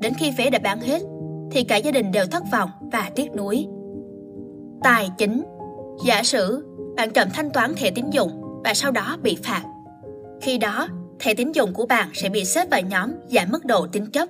Đến 0.00 0.12
khi 0.14 0.30
vé 0.38 0.50
đã 0.50 0.58
bán 0.58 0.80
hết, 0.80 1.02
thì 1.50 1.64
cả 1.64 1.76
gia 1.76 1.90
đình 1.90 2.12
đều 2.12 2.26
thất 2.26 2.42
vọng 2.52 2.70
và 2.92 3.10
tiếc 3.14 3.34
nuối. 3.36 3.66
Tài 4.82 5.10
chính 5.18 5.42
Giả 6.06 6.22
sử 6.22 6.66
bạn 6.96 7.10
chậm 7.10 7.28
thanh 7.34 7.50
toán 7.50 7.74
thẻ 7.76 7.90
tín 7.90 8.10
dụng 8.10 8.30
và 8.64 8.74
sau 8.74 8.90
đó 8.90 9.16
bị 9.22 9.36
phạt. 9.42 9.62
Khi 10.40 10.58
đó, 10.58 10.88
thẻ 11.18 11.34
tín 11.34 11.52
dụng 11.52 11.74
của 11.74 11.86
bạn 11.86 12.08
sẽ 12.14 12.28
bị 12.28 12.44
xếp 12.44 12.70
vào 12.70 12.80
nhóm 12.80 13.10
giảm 13.28 13.50
mức 13.50 13.64
độ 13.64 13.86
tín 13.86 14.06
chấp. 14.06 14.28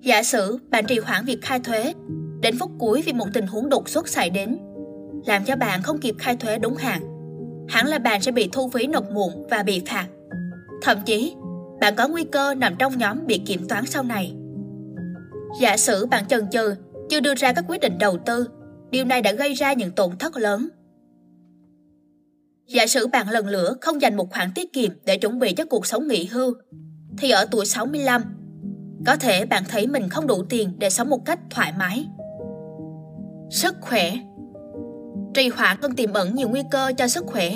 Giả 0.00 0.22
sử 0.22 0.58
bạn 0.70 0.86
trì 0.86 0.98
hoãn 0.98 1.24
việc 1.24 1.42
khai 1.42 1.60
thuế, 1.60 1.94
đến 2.40 2.58
phút 2.58 2.70
cuối 2.78 3.02
vì 3.02 3.12
một 3.12 3.26
tình 3.32 3.46
huống 3.46 3.68
đột 3.68 3.88
xuất 3.88 4.08
xảy 4.08 4.30
đến 4.30 4.58
làm 5.26 5.44
cho 5.44 5.56
bạn 5.56 5.82
không 5.82 5.98
kịp 5.98 6.14
khai 6.18 6.36
thuế 6.36 6.58
đúng 6.58 6.76
hạn. 6.76 7.02
Hẳn 7.68 7.86
là 7.86 7.98
bạn 7.98 8.20
sẽ 8.20 8.32
bị 8.32 8.48
thu 8.52 8.70
phí 8.70 8.86
nộp 8.86 9.10
muộn 9.10 9.46
và 9.50 9.62
bị 9.62 9.82
phạt. 9.86 10.06
Thậm 10.82 10.98
chí, 11.06 11.34
bạn 11.80 11.94
có 11.96 12.08
nguy 12.08 12.24
cơ 12.24 12.54
nằm 12.54 12.74
trong 12.78 12.98
nhóm 12.98 13.26
bị 13.26 13.42
kiểm 13.46 13.68
toán 13.68 13.86
sau 13.86 14.02
này. 14.02 14.34
Giả 15.60 15.76
sử 15.76 16.06
bạn 16.06 16.26
chần 16.26 16.50
chừ, 16.50 16.74
chưa 17.10 17.20
đưa 17.20 17.34
ra 17.34 17.52
các 17.52 17.64
quyết 17.68 17.80
định 17.80 17.98
đầu 17.98 18.18
tư, 18.26 18.48
điều 18.90 19.04
này 19.04 19.22
đã 19.22 19.32
gây 19.32 19.54
ra 19.54 19.72
những 19.72 19.90
tổn 19.90 20.18
thất 20.18 20.36
lớn. 20.36 20.68
Giả 22.66 22.86
sử 22.86 23.06
bạn 23.06 23.30
lần 23.30 23.46
lửa 23.46 23.74
không 23.80 24.02
dành 24.02 24.16
một 24.16 24.30
khoản 24.30 24.48
tiết 24.54 24.72
kiệm 24.72 24.90
để 25.04 25.16
chuẩn 25.16 25.38
bị 25.38 25.52
cho 25.52 25.64
cuộc 25.64 25.86
sống 25.86 26.08
nghỉ 26.08 26.24
hưu, 26.24 26.54
thì 27.18 27.30
ở 27.30 27.46
tuổi 27.50 27.66
65, 27.66 28.22
có 29.06 29.16
thể 29.16 29.46
bạn 29.46 29.62
thấy 29.68 29.86
mình 29.86 30.08
không 30.08 30.26
đủ 30.26 30.44
tiền 30.48 30.72
để 30.78 30.90
sống 30.90 31.10
một 31.10 31.24
cách 31.24 31.38
thoải 31.50 31.72
mái. 31.78 32.06
Sức 33.50 33.74
khỏe 33.80 34.12
Trì 35.34 35.48
hoãn 35.48 35.76
còn 35.82 35.96
tiềm 35.96 36.12
ẩn 36.12 36.34
nhiều 36.34 36.48
nguy 36.48 36.62
cơ 36.70 36.92
cho 36.98 37.08
sức 37.08 37.24
khỏe. 37.26 37.54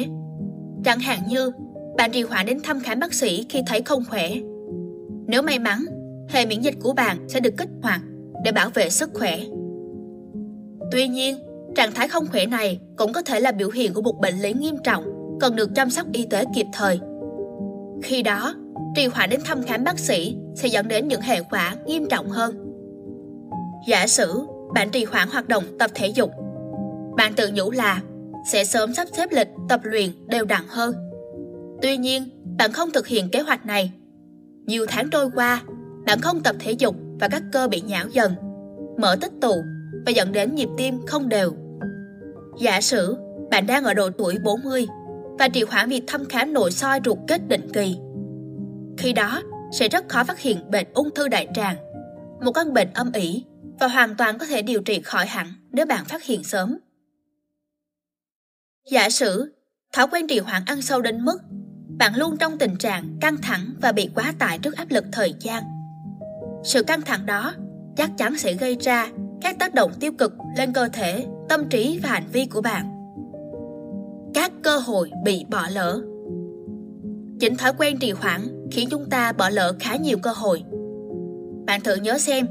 Chẳng 0.85 1.01
hạn 1.01 1.19
như 1.29 1.53
bạn 1.97 2.11
trì 2.13 2.23
hoãn 2.23 2.47
đến 2.47 2.61
thăm 2.63 2.81
khám 2.81 3.01
bác 3.01 3.15
sĩ 3.15 3.47
khi 3.49 3.63
thấy 3.67 3.83
không 3.83 4.05
khỏe. 4.09 4.31
Nếu 5.27 5.43
may 5.43 5.59
mắn, 5.59 5.85
hệ 6.29 6.47
miễn 6.47 6.61
dịch 6.61 6.75
của 6.83 6.93
bạn 6.93 7.29
sẽ 7.29 7.41
được 7.41 7.57
kích 7.57 7.69
hoạt 7.83 8.01
để 8.45 8.53
bảo 8.53 8.71
vệ 8.75 8.91
sức 8.91 9.11
khỏe. 9.15 9.39
Tuy 10.93 11.09
nhiên, 11.09 11.37
trạng 11.75 11.93
thái 11.93 12.09
không 12.09 12.27
khỏe 12.27 12.47
này 12.47 12.81
cũng 12.97 13.13
có 13.13 13.23
thể 13.23 13.41
là 13.41 13.53
biểu 13.53 13.71
hiện 13.71 13.95
của 13.95 14.03
một 14.03 14.21
bệnh 14.21 14.43
lý 14.43 14.53
nghiêm 14.53 14.77
trọng 14.85 15.05
cần 15.41 15.57
được 15.57 15.71
chăm 15.75 15.91
sóc 15.91 16.07
y 16.13 16.27
tế 16.31 16.45
kịp 16.55 16.67
thời. 16.73 17.01
Khi 18.03 18.23
đó, 18.23 18.55
trì 18.97 19.07
hoãn 19.07 19.31
đến 19.31 19.41
thăm 19.45 19.63
khám 19.63 19.85
bác 19.85 19.99
sĩ 19.99 20.37
sẽ 20.55 20.69
dẫn 20.69 20.89
đến 20.89 21.09
những 21.09 21.21
hệ 21.21 21.43
quả 21.51 21.75
nghiêm 21.87 22.07
trọng 22.09 22.29
hơn. 22.29 22.55
Giả 23.89 24.07
sử 24.07 24.47
bạn 24.75 24.91
trì 24.91 25.05
hoãn 25.05 25.29
hoạt 25.29 25.49
động 25.49 25.65
tập 25.79 25.91
thể 25.95 26.07
dục, 26.07 26.31
bạn 27.17 27.35
tự 27.35 27.51
nhủ 27.55 27.71
là 27.71 28.03
sẽ 28.53 28.65
sớm 28.65 28.95
sắp 28.95 29.09
xếp 29.17 29.29
lịch 29.33 29.49
tập 29.69 29.81
luyện 29.83 30.11
đều 30.27 30.45
đặn 30.45 30.63
hơn. 30.69 30.95
Tuy 31.83 31.97
nhiên, 31.97 32.25
bạn 32.59 32.73
không 32.73 32.91
thực 32.91 33.07
hiện 33.07 33.29
kế 33.31 33.41
hoạch 33.41 33.67
này. 33.67 33.93
Nhiều 34.67 34.87
tháng 34.89 35.11
trôi 35.11 35.31
qua, 35.35 35.63
bạn 36.07 36.21
không 36.21 36.43
tập 36.43 36.57
thể 36.59 36.73
dục 36.73 36.97
và 37.21 37.29
các 37.29 37.43
cơ 37.53 37.69
bị 37.69 37.81
nhão 37.81 38.09
dần, 38.09 38.35
mở 38.99 39.17
tích 39.21 39.33
tụ 39.41 39.55
và 40.09 40.13
dẫn 40.13 40.33
đến 40.33 40.55
nhịp 40.55 40.69
tim 40.77 41.07
không 41.07 41.29
đều. 41.29 41.55
Giả 42.61 42.81
sử 42.81 43.17
bạn 43.51 43.67
đang 43.67 43.85
ở 43.85 43.95
độ 43.95 44.11
tuổi 44.19 44.39
40 44.39 44.87
và 45.39 45.49
trì 45.49 45.63
hoãn 45.63 45.89
việc 45.89 46.03
thăm 46.07 46.25
khám 46.25 46.53
nội 46.53 46.71
soi 46.71 47.01
ruột 47.05 47.19
kết 47.29 47.49
định 47.49 47.69
kỳ. 47.73 47.97
Khi 48.99 49.13
đó, 49.13 49.43
sẽ 49.73 49.89
rất 49.89 50.09
khó 50.09 50.25
phát 50.25 50.41
hiện 50.41 50.71
bệnh 50.71 50.87
ung 50.95 51.15
thư 51.15 51.29
đại 51.29 51.49
tràng, 51.55 51.77
một 52.45 52.53
căn 52.53 52.73
bệnh 52.73 52.93
âm 52.95 53.13
ỉ 53.13 53.45
và 53.81 53.89
hoàn 53.89 54.15
toàn 54.15 54.39
có 54.39 54.47
thể 54.47 54.63
điều 54.63 54.83
trị 54.83 55.01
khỏi 55.01 55.27
hẳn 55.27 55.47
nếu 55.73 55.87
bạn 55.87 56.05
phát 56.05 56.25
hiện 56.25 56.45
sớm. 56.45 56.79
Giả 58.91 59.11
sử, 59.11 59.55
thói 59.93 60.07
quen 60.13 60.27
trì 60.27 60.39
hoãn 60.39 60.63
ăn 60.67 60.83
sâu 60.83 61.01
đến 61.01 61.25
mức 61.25 61.39
bạn 61.99 62.17
luôn 62.17 62.37
trong 62.37 62.59
tình 62.59 62.77
trạng 62.77 63.19
căng 63.21 63.37
thẳng 63.43 63.75
và 63.81 63.93
bị 63.93 64.11
quá 64.15 64.35
tải 64.39 64.59
trước 64.59 64.77
áp 64.77 64.87
lực 64.91 65.05
thời 65.13 65.35
gian. 65.41 65.63
Sự 66.65 66.83
căng 66.83 67.03
thẳng 67.03 67.27
đó 67.27 67.55
chắc 67.97 68.11
chắn 68.19 68.39
sẽ 68.39 68.53
gây 68.53 68.77
ra 68.81 69.09
các 69.41 69.59
tác 69.59 69.75
động 69.75 69.93
tiêu 70.01 70.13
cực 70.13 70.33
lên 70.57 70.73
cơ 70.73 70.89
thể, 70.93 71.27
tâm 71.49 71.69
trí 71.69 72.01
và 72.03 72.09
hành 72.09 72.27
vi 72.33 72.47
của 72.47 72.61
bạn. 72.61 73.13
Các 74.35 74.53
cơ 74.63 74.79
hội 74.79 75.11
bị 75.25 75.45
bỏ 75.51 75.63
lỡ 75.73 76.01
Chính 77.41 77.57
thói 77.57 77.73
quen 77.79 77.99
trì 77.99 78.11
hoãn 78.11 78.69
khiến 78.71 78.89
chúng 78.91 79.11
ta 79.11 79.33
bỏ 79.33 79.49
lỡ 79.49 79.73
khá 79.81 79.97
nhiều 79.97 80.19
cơ 80.23 80.31
hội. 80.31 80.63
Bạn 81.67 81.81
thử 81.81 81.95
nhớ 81.95 82.19
xem, 82.19 82.47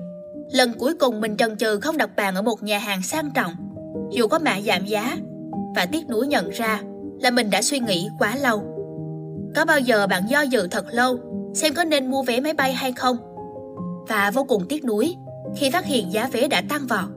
lần 0.51 0.74
cuối 0.74 0.94
cùng 0.96 1.22
mình 1.22 1.38
chần 1.38 1.58
chừ 1.58 1.79
không 1.79 1.98
đặt 1.98 2.15
bàn 2.15 2.36
ở 2.36 2.41
một 2.41 2.63
nhà 2.63 2.77
hàng 2.77 3.01
sang 3.01 3.32
trọng, 3.36 3.51
dù 4.12 4.27
có 4.27 4.39
mã 4.39 4.62
giảm 4.62 4.86
giá, 4.86 5.17
và 5.75 5.86
tiếc 5.86 6.10
nuối 6.10 6.27
nhận 6.27 6.50
ra 6.50 6.82
là 7.22 7.32
mình 7.32 7.50
đã 7.50 7.62
suy 7.62 7.79
nghĩ 7.79 8.10
quá 8.20 8.36
lâu. 8.36 8.63
Có 9.56 9.65
bao 9.65 9.79
giờ 9.79 10.08
bạn 10.08 10.24
do 10.29 10.41
dự 10.41 10.67
thật 10.67 10.86
lâu 10.91 11.17
xem 11.53 11.74
có 11.74 11.84
nên 11.84 12.12
mua 12.12 12.24
vé 12.24 12.39
máy 12.39 12.53
bay 12.53 12.74
hay 12.74 12.91
không? 12.91 13.17
Và 14.08 14.32
vô 14.34 14.44
cùng 14.44 14.65
tiếc 14.70 14.86
nuối 14.86 15.15
khi 15.56 15.70
phát 15.70 15.86
hiện 15.86 16.12
giá 16.12 16.30
vé 16.32 16.48
đã 16.48 16.62
tăng 16.70 16.88
vọt. 16.88 17.10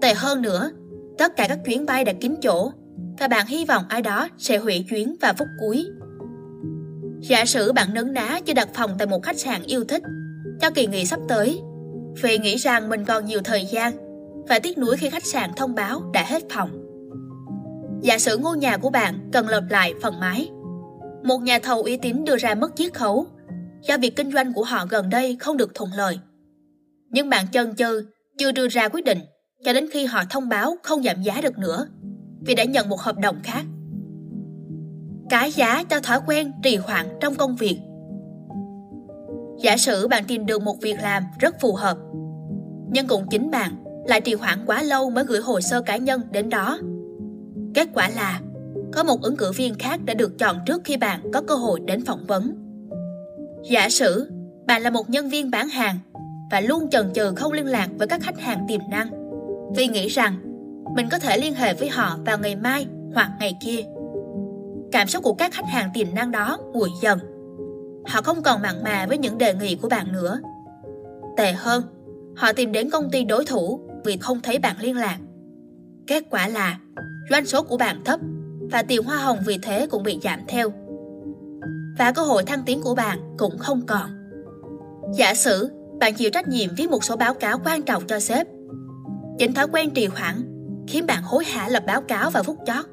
Tệ 0.00 0.14
hơn 0.14 0.42
nữa, 0.42 0.70
tất 1.18 1.36
cả 1.36 1.46
các 1.48 1.58
chuyến 1.66 1.86
bay 1.86 2.04
đã 2.04 2.12
kín 2.12 2.34
chỗ 2.42 2.70
và 3.18 3.28
bạn 3.28 3.46
hy 3.46 3.64
vọng 3.64 3.84
ai 3.88 4.02
đó 4.02 4.28
sẽ 4.38 4.58
hủy 4.58 4.84
chuyến 4.90 5.16
vào 5.20 5.32
phút 5.38 5.48
cuối. 5.60 5.86
Giả 7.20 7.44
sử 7.44 7.72
bạn 7.72 7.94
nấn 7.94 8.12
ná 8.12 8.40
chưa 8.44 8.54
đặt 8.54 8.68
phòng 8.74 8.90
tại 8.98 9.06
một 9.06 9.22
khách 9.22 9.38
sạn 9.38 9.62
yêu 9.62 9.84
thích 9.84 10.02
cho 10.60 10.70
kỳ 10.70 10.86
nghỉ 10.86 11.04
sắp 11.04 11.20
tới, 11.28 11.60
vì 12.22 12.38
nghĩ 12.38 12.56
rằng 12.56 12.88
mình 12.88 13.04
còn 13.04 13.26
nhiều 13.26 13.40
thời 13.44 13.64
gian 13.64 13.92
và 14.48 14.58
tiếc 14.58 14.78
nuối 14.78 14.96
khi 14.96 15.10
khách 15.10 15.26
sạn 15.26 15.50
thông 15.56 15.74
báo 15.74 16.02
đã 16.12 16.24
hết 16.26 16.42
phòng. 16.50 16.70
Giả 18.02 18.18
sử 18.18 18.36
ngôi 18.36 18.58
nhà 18.58 18.76
của 18.76 18.90
bạn 18.90 19.30
cần 19.32 19.48
lợp 19.48 19.64
lại 19.70 19.94
phần 20.02 20.20
mái. 20.20 20.50
Một 21.22 21.38
nhà 21.38 21.58
thầu 21.62 21.82
uy 21.82 21.96
tín 21.96 22.24
đưa 22.24 22.36
ra 22.36 22.54
mức 22.54 22.76
chiết 22.76 22.94
khấu 22.94 23.26
do 23.82 23.98
việc 23.98 24.16
kinh 24.16 24.32
doanh 24.32 24.52
của 24.52 24.64
họ 24.64 24.86
gần 24.90 25.10
đây 25.10 25.36
không 25.40 25.56
được 25.56 25.74
thuận 25.74 25.90
lợi. 25.96 26.18
Nhưng 27.12 27.28
bạn 27.28 27.46
chần 27.52 27.74
chừ 27.76 28.06
chưa 28.38 28.52
đưa 28.52 28.68
ra 28.68 28.88
quyết 28.88 29.04
định, 29.04 29.18
cho 29.64 29.72
đến 29.72 29.88
khi 29.92 30.04
họ 30.04 30.22
thông 30.30 30.48
báo 30.48 30.76
không 30.82 31.02
giảm 31.02 31.22
giá 31.22 31.40
được 31.42 31.58
nữa, 31.58 31.86
vì 32.40 32.54
đã 32.54 32.64
nhận 32.64 32.88
một 32.88 33.00
hợp 33.00 33.18
đồng 33.18 33.36
khác. 33.42 33.64
Cái 35.30 35.52
giá 35.52 35.84
cho 35.84 36.00
thói 36.00 36.20
quen 36.26 36.52
trì 36.62 36.76
hoãn 36.76 37.06
trong 37.20 37.34
công 37.34 37.56
việc 37.56 37.78
Giả 39.62 39.76
sử 39.76 40.08
bạn 40.08 40.24
tìm 40.28 40.46
được 40.46 40.62
một 40.62 40.80
việc 40.82 40.96
làm 41.02 41.22
rất 41.40 41.60
phù 41.60 41.74
hợp, 41.74 41.98
Nhưng 42.90 43.06
cũng 43.06 43.26
chính 43.30 43.50
bạn 43.50 43.84
lại 44.06 44.20
trì 44.20 44.34
hoãn 44.34 44.58
quá 44.66 44.82
lâu 44.82 45.10
mới 45.10 45.24
gửi 45.24 45.40
hồ 45.40 45.60
sơ 45.60 45.82
cá 45.82 45.96
nhân 45.96 46.20
đến 46.30 46.50
đó 46.50 46.78
Kết 47.74 47.88
quả 47.94 48.10
là, 48.16 48.40
có 48.92 49.04
một 49.04 49.22
ứng 49.22 49.36
cử 49.36 49.52
viên 49.52 49.74
khác 49.74 50.00
đã 50.04 50.14
được 50.14 50.38
chọn 50.38 50.58
trước 50.66 50.82
khi 50.84 50.96
bạn 50.96 51.20
có 51.32 51.40
cơ 51.40 51.54
hội 51.54 51.80
đến 51.80 52.04
phỏng 52.04 52.24
vấn. 52.26 52.54
Giả 53.70 53.88
sử 53.88 54.30
bạn 54.66 54.82
là 54.82 54.90
một 54.90 55.10
nhân 55.10 55.28
viên 55.28 55.50
bán 55.50 55.68
hàng 55.68 55.98
và 56.52 56.60
luôn 56.60 56.90
chần 56.90 57.12
chừ 57.12 57.34
không 57.36 57.52
liên 57.52 57.66
lạc 57.66 57.88
với 57.98 58.08
các 58.08 58.20
khách 58.22 58.40
hàng 58.40 58.64
tiềm 58.68 58.80
năng 58.90 59.10
vì 59.76 59.86
nghĩ 59.86 60.08
rằng 60.08 60.36
mình 60.94 61.08
có 61.10 61.18
thể 61.18 61.38
liên 61.38 61.54
hệ 61.54 61.74
với 61.74 61.88
họ 61.88 62.16
vào 62.26 62.38
ngày 62.38 62.56
mai 62.56 62.86
hoặc 63.14 63.30
ngày 63.40 63.56
kia. 63.64 63.80
Cảm 64.92 65.08
xúc 65.08 65.24
của 65.24 65.34
các 65.34 65.52
khách 65.52 65.66
hàng 65.66 65.90
tiềm 65.94 66.06
năng 66.14 66.30
đó 66.30 66.58
nguội 66.72 66.88
dần. 67.02 67.18
Họ 68.06 68.22
không 68.22 68.42
còn 68.42 68.62
mặn 68.62 68.84
mà 68.84 69.06
với 69.08 69.18
những 69.18 69.38
đề 69.38 69.54
nghị 69.54 69.76
của 69.76 69.88
bạn 69.88 70.12
nữa. 70.12 70.40
Tệ 71.36 71.52
hơn, 71.52 71.82
họ 72.36 72.52
tìm 72.52 72.72
đến 72.72 72.90
công 72.90 73.10
ty 73.10 73.24
đối 73.24 73.44
thủ 73.44 73.80
vì 74.04 74.16
không 74.16 74.40
thấy 74.40 74.58
bạn 74.58 74.76
liên 74.80 74.96
lạc. 74.96 75.18
Kết 76.06 76.24
quả 76.30 76.48
là 76.48 76.78
doanh 77.30 77.46
số 77.46 77.62
của 77.62 77.76
bạn 77.76 78.04
thấp 78.04 78.20
và 78.72 78.82
tiền 78.82 79.02
hoa 79.02 79.16
hồng 79.16 79.38
vì 79.46 79.58
thế 79.58 79.86
cũng 79.86 80.02
bị 80.02 80.18
giảm 80.22 80.40
theo. 80.48 80.72
Và 81.98 82.12
cơ 82.12 82.22
hội 82.22 82.42
thăng 82.42 82.62
tiến 82.66 82.80
của 82.82 82.94
bạn 82.94 83.18
cũng 83.38 83.58
không 83.58 83.86
còn. 83.86 84.10
Giả 85.14 85.34
sử 85.34 85.70
bạn 86.02 86.14
chịu 86.14 86.30
trách 86.30 86.48
nhiệm 86.48 86.74
viết 86.74 86.90
một 86.90 87.04
số 87.04 87.16
báo 87.16 87.34
cáo 87.34 87.60
quan 87.64 87.82
trọng 87.82 88.06
cho 88.06 88.20
sếp. 88.20 88.46
Chính 89.38 89.54
thói 89.54 89.66
quen 89.72 89.90
trì 89.90 90.06
hoãn 90.06 90.42
khiến 90.88 91.06
bạn 91.06 91.22
hối 91.22 91.44
hả 91.44 91.68
lập 91.68 91.82
báo 91.86 92.00
cáo 92.00 92.30
vào 92.30 92.42
phút 92.42 92.58
chót, 92.66 92.84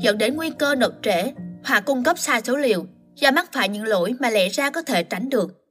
dẫn 0.00 0.18
đến 0.18 0.36
nguy 0.36 0.50
cơ 0.50 0.74
nộp 0.74 0.92
trễ 1.02 1.32
hoặc 1.64 1.84
cung 1.86 2.04
cấp 2.04 2.18
sai 2.18 2.40
số 2.44 2.56
liệu 2.56 2.86
do 3.14 3.30
mắc 3.30 3.52
phải 3.52 3.68
những 3.68 3.84
lỗi 3.84 4.14
mà 4.20 4.30
lẽ 4.30 4.48
ra 4.48 4.70
có 4.70 4.82
thể 4.82 5.02
tránh 5.02 5.28
được. 5.28 5.64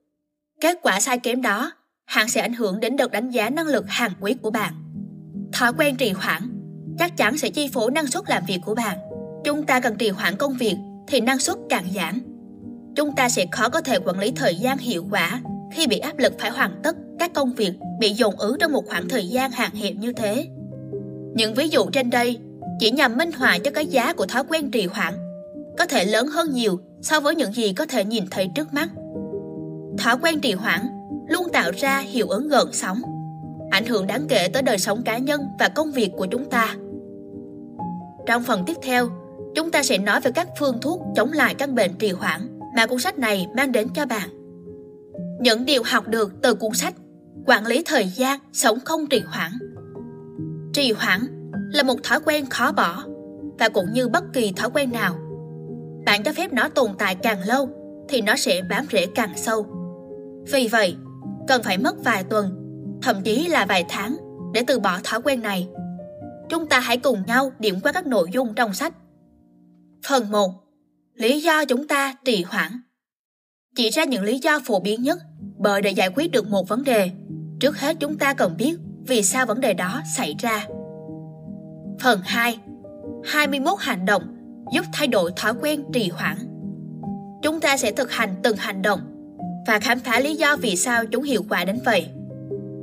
Kết 0.62 0.80
quả 0.82 1.00
sai 1.00 1.20
kém 1.20 1.42
đó 1.42 1.72
hẳn 2.06 2.30
sẽ 2.30 2.42
ảnh 2.42 2.54
hưởng 2.54 2.80
đến 2.80 2.98
đợt 2.98 3.12
đánh 3.12 3.30
giá 3.30 3.50
năng 3.50 3.68
lực 3.68 3.86
hàng 3.88 4.12
quý 4.20 4.36
của 4.42 4.52
bạn. 4.52 4.74
Thói 5.54 5.74
quen 5.78 5.96
trì 5.96 6.10
hoãn 6.10 6.42
chắc 7.00 7.18
chắn 7.18 7.38
sẽ 7.38 7.50
chi 7.50 7.70
phối 7.74 7.92
năng 7.92 8.08
suất 8.08 8.30
làm 8.30 8.44
việc 8.48 8.60
của 8.66 8.76
bạn. 8.76 8.98
Chúng 9.44 9.66
ta 9.66 9.80
cần 9.80 9.96
trì 9.96 10.10
hoãn 10.10 10.36
công 10.36 10.54
việc 10.54 10.76
thì 11.08 11.22
năng 11.22 11.40
suất 11.40 11.58
càng 11.70 11.86
giảm. 11.96 12.22
Chúng 12.96 13.16
ta 13.16 13.30
sẽ 13.30 13.46
khó 13.52 13.70
có 13.70 13.82
thể 13.82 13.98
quản 14.06 14.20
lý 14.20 14.32
thời 14.36 14.56
gian 14.56 14.78
hiệu 14.78 15.06
quả 15.12 15.42
khi 15.72 15.88
bị 15.88 16.00
áp 16.00 16.18
lực 16.18 16.34
phải 16.40 16.52
hoàn 16.52 16.80
tất 16.84 16.96
các 17.20 17.34
công 17.34 17.54
việc 17.54 17.74
bị 18.00 18.14
dồn 18.14 18.36
ứ 18.36 18.58
trong 18.60 18.72
một 18.72 18.86
khoảng 18.88 19.10
thời 19.10 19.28
gian 19.28 19.52
hạn 19.52 19.72
hẹp 19.76 19.94
như 19.96 20.14
thế. 20.14 20.48
Những 21.36 21.54
ví 21.54 21.70
dụ 21.70 21.86
trên 21.94 22.10
đây 22.10 22.38
chỉ 22.80 22.92
nhằm 22.92 23.18
minh 23.18 23.32
họa 23.32 23.58
cho 23.58 23.72
cái 23.72 23.86
giá 23.86 24.14
của 24.14 24.26
thói 24.26 24.44
quen 24.50 24.72
trì 24.72 24.86
hoãn 24.86 25.14
có 25.78 25.86
thể 25.86 26.06
lớn 26.06 26.28
hơn 26.28 26.54
nhiều 26.54 26.80
so 27.02 27.20
với 27.20 27.36
những 27.36 27.54
gì 27.54 27.74
có 27.74 27.86
thể 27.86 28.06
nhìn 28.06 28.24
thấy 28.32 28.50
trước 28.56 28.74
mắt. 28.74 28.90
Thói 29.98 30.18
quen 30.22 30.40
trì 30.40 30.54
hoãn 30.54 30.80
luôn 31.28 31.48
tạo 31.54 31.72
ra 31.78 32.00
hiệu 32.00 32.28
ứng 32.30 32.48
gợn 32.48 32.68
sóng, 32.74 33.02
ảnh 33.72 33.86
hưởng 33.86 34.08
đáng 34.08 34.26
kể 34.30 34.48
tới 34.54 34.62
đời 34.62 34.78
sống 34.78 35.02
cá 35.04 35.18
nhân 35.18 35.42
và 35.60 35.70
công 35.70 35.92
việc 35.92 36.12
của 36.18 36.26
chúng 36.26 36.50
ta. 36.50 36.76
Trong 38.26 38.44
phần 38.44 38.64
tiếp 38.66 38.78
theo, 38.84 39.10
chúng 39.56 39.72
ta 39.72 39.84
sẽ 39.84 39.98
nói 39.98 40.22
về 40.22 40.32
các 40.32 40.48
phương 40.60 40.82
thuốc 40.82 41.02
chống 41.16 41.32
lại 41.34 41.56
căn 41.56 41.76
bệnh 41.76 41.94
trì 42.00 42.12
hoãn 42.12 42.60
mà 42.76 42.86
cuốn 42.86 43.00
sách 43.00 43.20
này 43.20 43.48
mang 43.56 43.72
đến 43.72 43.88
cho 43.96 44.06
bạn. 44.06 44.41
Những 45.42 45.66
điều 45.66 45.84
học 45.86 46.08
được 46.08 46.42
từ 46.42 46.54
cuốn 46.54 46.74
sách 46.74 46.94
Quản 47.46 47.66
lý 47.66 47.84
thời 47.86 48.08
gian, 48.08 48.40
sống 48.54 48.80
không 48.86 49.08
trì 49.08 49.20
hoãn. 49.20 49.52
Trì 50.74 50.92
hoãn 50.92 51.52
là 51.74 51.84
một 51.84 52.04
thói 52.04 52.20
quen 52.26 52.46
khó 52.46 52.72
bỏ 52.72 53.04
và 53.60 53.70
cũng 53.70 53.94
như 53.94 54.10
bất 54.10 54.24
kỳ 54.34 54.52
thói 54.52 54.70
quen 54.74 54.92
nào. 54.92 55.16
Bạn 56.06 56.24
cho 56.24 56.34
phép 56.34 56.54
nó 56.54 56.70
tồn 56.70 56.92
tại 56.98 57.16
càng 57.16 57.48
lâu 57.48 57.70
thì 58.10 58.22
nó 58.22 58.36
sẽ 58.36 58.62
bám 58.70 58.86
rễ 58.92 59.06
càng 59.16 59.34
sâu. 59.36 59.66
Vì 60.52 60.68
vậy, 60.68 60.96
cần 61.48 61.64
phải 61.64 61.78
mất 61.78 62.04
vài 62.04 62.24
tuần, 62.24 62.56
thậm 63.02 63.22
chí 63.24 63.48
là 63.48 63.66
vài 63.66 63.86
tháng 63.90 64.18
để 64.54 64.64
từ 64.68 64.80
bỏ 64.80 65.00
thói 65.04 65.22
quen 65.22 65.42
này. 65.42 65.68
Chúng 66.50 66.68
ta 66.68 66.80
hãy 66.80 66.98
cùng 66.98 67.24
nhau 67.28 67.52
điểm 67.60 67.80
qua 67.84 67.92
các 67.92 68.08
nội 68.08 68.30
dung 68.34 68.54
trong 68.56 68.74
sách. 68.74 68.94
Phần 70.08 70.32
1. 70.32 70.52
Lý 71.14 71.42
do 71.42 71.66
chúng 71.66 71.88
ta 71.88 72.16
trì 72.26 72.44
hoãn 72.44 72.72
Chỉ 73.76 73.90
ra 73.90 74.04
những 74.04 74.24
lý 74.24 74.40
do 74.40 74.60
phổ 74.66 74.80
biến 74.80 75.04
nhất 75.04 75.18
bởi 75.62 75.82
để 75.82 75.92
giải 75.92 76.10
quyết 76.16 76.32
được 76.32 76.48
một 76.48 76.68
vấn 76.68 76.84
đề, 76.84 77.12
trước 77.60 77.80
hết 77.80 77.98
chúng 78.00 78.18
ta 78.18 78.34
cần 78.34 78.58
biết 78.58 78.78
vì 79.08 79.24
sao 79.24 79.46
vấn 79.46 79.62
đề 79.62 79.74
đó 79.74 80.02
xảy 80.16 80.36
ra. 80.40 80.66
Phần 82.00 82.20
2. 82.24 82.60
21 83.24 83.80
hành 83.80 84.06
động 84.06 84.24
giúp 84.74 84.86
thay 84.94 85.08
đổi 85.08 85.32
thói 85.36 85.54
quen 85.62 85.84
trì 85.94 86.10
hoãn. 86.10 86.38
Chúng 87.42 87.60
ta 87.60 87.78
sẽ 87.78 87.92
thực 87.92 88.12
hành 88.12 88.36
từng 88.44 88.58
hành 88.58 88.82
động 88.82 89.00
và 89.68 89.80
khám 89.80 90.00
phá 90.00 90.20
lý 90.20 90.36
do 90.36 90.56
vì 90.62 90.76
sao 90.76 91.06
chúng 91.06 91.24
hiệu 91.24 91.46
quả 91.50 91.66
đến 91.66 91.80
vậy. 91.86 92.08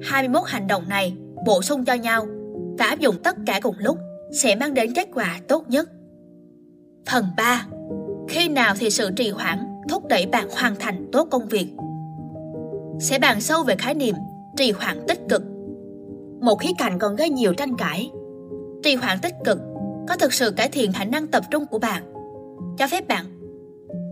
21 0.02 0.42
hành 0.46 0.66
động 0.66 0.88
này 0.88 1.14
bổ 1.46 1.62
sung 1.62 1.84
cho 1.84 1.94
nhau 1.94 2.26
và 2.78 2.86
áp 2.86 2.98
dụng 2.98 3.16
tất 3.22 3.36
cả 3.46 3.60
cùng 3.62 3.76
lúc 3.78 3.98
sẽ 4.32 4.54
mang 4.54 4.74
đến 4.74 4.94
kết 4.94 5.08
quả 5.14 5.40
tốt 5.48 5.64
nhất. 5.68 5.90
Phần 7.10 7.24
3. 7.36 7.66
Khi 8.28 8.48
nào 8.48 8.74
thì 8.78 8.90
sự 8.90 9.10
trì 9.16 9.30
hoãn 9.30 9.58
thúc 9.88 10.06
đẩy 10.06 10.26
bạn 10.26 10.48
hoàn 10.50 10.76
thành 10.76 11.08
tốt 11.12 11.28
công 11.30 11.48
việc? 11.48 11.66
Sẽ 13.00 13.18
bàn 13.18 13.40
sâu 13.40 13.64
về 13.64 13.76
khái 13.76 13.94
niệm 13.94 14.14
trì 14.56 14.72
hoãn 14.72 14.98
tích 15.08 15.20
cực. 15.28 15.42
Một 16.40 16.56
khía 16.60 16.72
cạnh 16.78 16.98
còn 16.98 17.16
gây 17.16 17.30
nhiều 17.30 17.54
tranh 17.54 17.76
cãi. 17.76 18.10
Trì 18.82 18.94
hoãn 18.94 19.18
tích 19.22 19.34
cực 19.44 19.58
có 20.08 20.16
thực 20.16 20.32
sự 20.32 20.50
cải 20.50 20.68
thiện 20.68 20.92
khả 20.92 21.04
năng 21.04 21.26
tập 21.26 21.44
trung 21.50 21.66
của 21.66 21.78
bạn, 21.78 22.02
cho 22.78 22.86
phép 22.86 23.08
bạn 23.08 23.24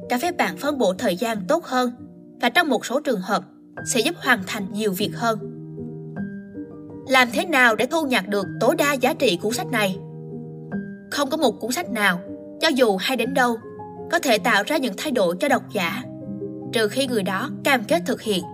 cho 0.09 0.18
phép 0.18 0.37
bạn 0.37 0.57
phân 0.57 0.79
bổ 0.79 0.94
thời 0.99 1.16
gian 1.16 1.38
tốt 1.49 1.64
hơn 1.64 1.90
và 2.40 2.49
trong 2.49 2.68
một 2.68 2.87
số 2.87 3.01
trường 3.01 3.20
hợp 3.20 3.44
sẽ 3.94 4.01
giúp 4.01 4.14
hoàn 4.18 4.42
thành 4.46 4.66
nhiều 4.72 4.92
việc 4.92 5.11
hơn. 5.14 5.38
Làm 7.09 7.29
thế 7.33 7.46
nào 7.46 7.77
để 7.77 7.87
thu 7.87 8.07
nhặt 8.07 8.29
được 8.29 8.46
tối 8.61 8.75
đa 8.79 8.92
giá 8.92 9.14
trị 9.14 9.38
cuốn 9.42 9.53
sách 9.53 9.66
này? 9.66 9.99
Không 11.11 11.31
có 11.31 11.37
một 11.37 11.61
cuốn 11.61 11.72
sách 11.72 11.90
nào, 11.90 12.20
cho 12.61 12.68
dù 12.68 12.96
hay 12.96 13.16
đến 13.16 13.35
đâu, 13.35 13.57
có 14.11 14.18
thể 14.18 14.38
tạo 14.38 14.62
ra 14.66 14.77
những 14.77 14.94
thay 14.96 15.12
đổi 15.12 15.37
cho 15.40 15.49
độc 15.49 15.62
giả, 15.72 16.03
trừ 16.72 16.88
khi 16.88 17.07
người 17.07 17.22
đó 17.22 17.51
cam 17.64 17.85
kết 17.85 18.03
thực 18.07 18.22
hiện. 18.22 18.44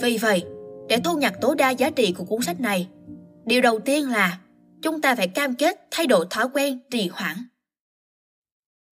Vì 0.00 0.18
vậy, 0.18 0.44
để 0.88 0.96
thu 1.04 1.18
nhặt 1.18 1.34
tối 1.40 1.56
đa 1.56 1.70
giá 1.70 1.90
trị 1.90 2.12
của 2.12 2.24
cuốn 2.24 2.42
sách 2.42 2.60
này, 2.60 2.88
điều 3.44 3.60
đầu 3.60 3.78
tiên 3.78 4.08
là 4.08 4.38
chúng 4.82 5.00
ta 5.00 5.14
phải 5.14 5.28
cam 5.28 5.54
kết 5.54 5.86
thay 5.90 6.06
đổi 6.06 6.26
thói 6.30 6.46
quen 6.54 6.78
trì 6.90 7.08
hoãn. 7.12 7.36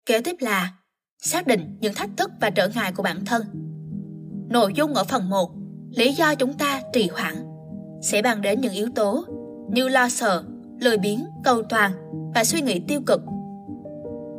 Kế 0.06 0.22
tiếp 0.22 0.36
là 0.40 0.74
xác 1.18 1.48
định 1.48 1.78
những 1.82 1.94
thách 1.94 2.10
thức 2.18 2.32
và 2.42 2.50
trở 2.50 2.70
ngại 2.70 2.92
của 2.92 3.04
bản 3.04 3.26
thân. 3.26 3.44
Nội 4.50 4.74
dung 4.76 4.94
ở 4.94 5.04
phần 5.04 5.30
1, 5.30 5.52
lý 5.96 6.14
do 6.14 6.36
chúng 6.36 6.54
ta 6.54 6.82
trì 6.94 7.08
hoãn, 7.08 7.36
sẽ 8.02 8.22
bàn 8.22 8.42
đến 8.42 8.62
những 8.62 8.74
yếu 8.74 8.90
tố 8.96 9.26
như 9.72 9.90
lo 9.90 10.10
sợ, 10.10 10.44
lười 10.82 10.98
biếng, 10.98 11.26
cầu 11.44 11.64
toàn 11.64 11.92
và 12.36 12.44
suy 12.44 12.62
nghĩ 12.62 12.82
tiêu 12.88 13.02
cực. 13.06 13.22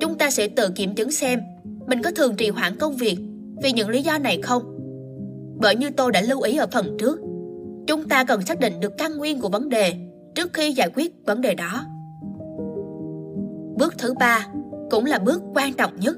Chúng 0.01 0.19
ta 0.19 0.31
sẽ 0.31 0.49
tự 0.49 0.71
kiểm 0.71 0.95
chứng 0.95 1.11
xem 1.11 1.41
mình 1.87 2.03
có 2.03 2.11
thường 2.11 2.37
trì 2.37 2.51
hoãn 2.51 2.77
công 2.77 2.97
việc 2.97 3.19
vì 3.63 3.73
những 3.73 3.89
lý 3.89 4.03
do 4.03 4.19
này 4.19 4.43
không. 4.43 4.78
Bởi 5.61 5.77
như 5.77 5.91
tôi 5.91 6.13
đã 6.13 6.21
lưu 6.21 6.41
ý 6.41 6.57
ở 6.57 6.67
phần 6.73 6.97
trước, 6.99 7.21
chúng 7.87 8.09
ta 8.09 8.25
cần 8.25 8.43
xác 8.43 8.61
định 8.61 8.81
được 8.81 8.99
căn 8.99 9.17
nguyên 9.17 9.41
của 9.41 9.49
vấn 9.49 9.69
đề 9.69 9.95
trước 10.35 10.53
khi 10.53 10.73
giải 10.73 10.91
quyết 10.95 11.27
vấn 11.27 11.41
đề 11.41 11.55
đó. 11.55 11.85
Bước 13.77 13.95
thứ 13.99 14.15
ba 14.21 14.47
cũng 14.91 15.05
là 15.05 15.19
bước 15.19 15.43
quan 15.55 15.75
trọng 15.75 16.01
nhất 16.01 16.17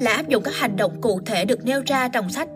là 0.00 0.12
áp 0.12 0.28
dụng 0.28 0.42
các 0.42 0.54
hành 0.54 0.76
động 0.76 1.00
cụ 1.00 1.20
thể 1.26 1.44
được 1.44 1.64
nêu 1.64 1.82
ra 1.86 2.08
trong 2.08 2.30
sách. 2.30 2.48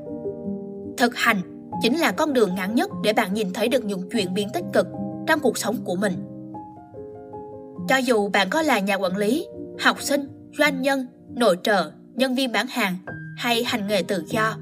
Thực 0.96 1.16
hành 1.16 1.40
chính 1.82 1.98
là 1.98 2.12
con 2.12 2.32
đường 2.32 2.54
ngắn 2.54 2.74
nhất 2.74 2.90
để 3.04 3.12
bạn 3.12 3.34
nhìn 3.34 3.52
thấy 3.52 3.68
được 3.68 3.84
những 3.84 4.10
chuyển 4.10 4.34
biến 4.34 4.48
tích 4.54 4.64
cực 4.72 4.86
trong 5.26 5.40
cuộc 5.40 5.58
sống 5.58 5.76
của 5.84 5.96
mình. 5.96 6.12
Cho 7.88 7.96
dù 7.96 8.28
bạn 8.28 8.48
có 8.50 8.62
là 8.62 8.78
nhà 8.78 8.94
quản 8.94 9.16
lý, 9.16 9.46
học 9.80 10.02
sinh, 10.02 10.28
doanh 10.58 10.82
nhân, 10.82 11.06
nội 11.28 11.56
trợ, 11.62 11.90
nhân 12.14 12.34
viên 12.34 12.52
bán 12.52 12.66
hàng 12.66 12.96
hay 13.36 13.64
hành 13.64 13.86
nghề 13.86 14.02
tự 14.02 14.24
do, 14.28 14.56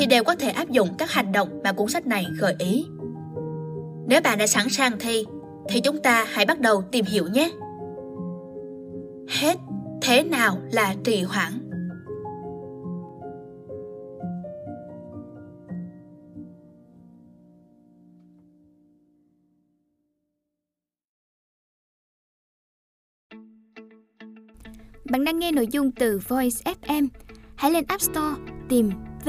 thì 0.00 0.06
đều 0.06 0.24
có 0.24 0.34
thể 0.34 0.50
áp 0.50 0.70
dụng 0.70 0.88
các 0.98 1.10
hành 1.10 1.32
động 1.32 1.60
mà 1.64 1.72
cuốn 1.72 1.88
sách 1.88 2.06
này 2.06 2.26
gợi 2.38 2.54
ý. 2.58 2.86
Nếu 4.06 4.20
bạn 4.24 4.38
đã 4.38 4.46
sẵn 4.46 4.68
sàng 4.68 4.98
thi, 4.98 5.24
thì 5.68 5.80
chúng 5.80 6.02
ta 6.02 6.26
hãy 6.28 6.46
bắt 6.46 6.60
đầu 6.60 6.82
tìm 6.92 7.04
hiểu 7.04 7.26
nhé. 7.28 7.50
Hết, 9.28 9.56
thế 10.02 10.22
nào 10.22 10.58
là 10.72 10.94
trì 11.04 11.22
hoãn? 11.22 11.52
Bạn 25.10 25.24
đang 25.24 25.38
nghe 25.38 25.52
nội 25.52 25.66
dung 25.70 25.90
từ 25.92 26.20
Voice 26.28 26.72
FM. 26.82 27.08
Hãy 27.56 27.70
lên 27.70 27.84
App 27.88 28.02
Store 28.02 28.36
tìm 28.68 28.90
V 29.24 29.28